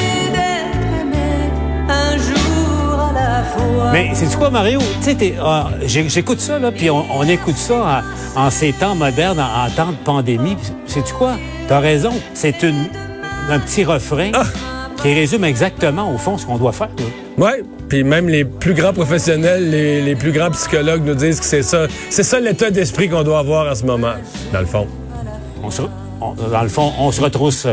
Mais 3.93 4.11
c'est 4.15 4.37
quoi, 4.37 4.51
Mario? 4.51 4.81
Tu 5.01 5.05
sais, 5.05 5.15
t'es- 5.15 5.35
ah, 5.43 5.71
j'écoute 5.87 6.41
ça, 6.41 6.59
là, 6.59 6.71
puis 6.71 6.91
on, 6.91 7.05
on 7.13 7.23
écoute 7.27 7.57
ça 7.57 8.05
en, 8.37 8.41
en 8.43 8.51
ces 8.51 8.73
temps 8.73 8.95
modernes, 8.95 9.41
en, 9.41 9.67
en 9.67 9.71
temps 9.71 9.91
de 9.93 9.97
pandémie. 10.05 10.57
C'est-tu 10.87 11.13
quoi? 11.15 11.33
T'as 11.69 11.81
raison. 11.81 12.13
C'est 12.35 12.63
une, 12.63 12.85
un 13.49 13.59
petit 13.59 13.83
refrain 13.85 14.31
Ah! 14.35 14.45
qui 15.03 15.15
résume 15.15 15.45
exactement, 15.45 16.13
au 16.15 16.19
fond, 16.19 16.37
ce 16.39 16.45
qu'on 16.47 16.59
doit 16.59 16.73
faire. 16.73 16.91
Ouais. 17.39 17.63
Puis 17.89 18.05
même 18.05 18.29
les 18.29 18.45
plus 18.45 18.75
grands 18.75 18.93
professionnels, 18.93 19.71
les, 19.71 20.03
les 20.03 20.15
plus 20.15 20.31
grands 20.33 20.51
psychologues 20.51 21.03
nous 21.05 21.15
disent 21.15 21.41
que 21.41 21.47
c'est 21.47 21.63
ça. 21.63 21.87
C'est 22.11 22.23
ça 22.23 22.39
l'état 22.39 22.71
d'esprit 22.71 23.09
qu'on 23.09 23.23
doit 23.25 23.39
avoir 23.41 23.73
en 23.73 23.75
ce 23.75 23.85
moment, 23.85 24.13
dans 24.53 24.61
le 24.61 24.67
fond. 24.67 24.87
On 25.65 25.71
se- 25.71 25.83
on- 26.21 26.35
dans 26.35 26.63
le 26.63 26.69
fond, 26.69 26.93
on 27.01 27.11
se 27.11 27.21
retrousse 27.23 27.67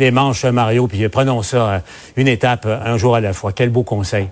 les 0.00 0.10
manches, 0.10 0.44
Mario, 0.44 0.88
puis 0.88 1.08
prenons 1.08 1.42
ça 1.42 1.70
euh, 1.70 1.78
une 2.16 2.26
étape, 2.26 2.64
euh, 2.66 2.80
un 2.84 2.96
jour 2.96 3.14
à 3.14 3.20
la 3.20 3.32
fois. 3.32 3.52
Quel 3.52 3.70
beau 3.70 3.82
conseil. 3.82 4.28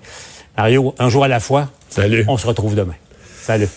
Mario, 0.57 0.93
un 0.99 1.09
jour 1.09 1.23
à 1.23 1.27
la 1.27 1.39
fois. 1.39 1.69
Salut. 1.89 2.25
On 2.27 2.37
se 2.37 2.45
retrouve 2.45 2.75
demain. 2.75 2.95
Salut. 3.41 3.69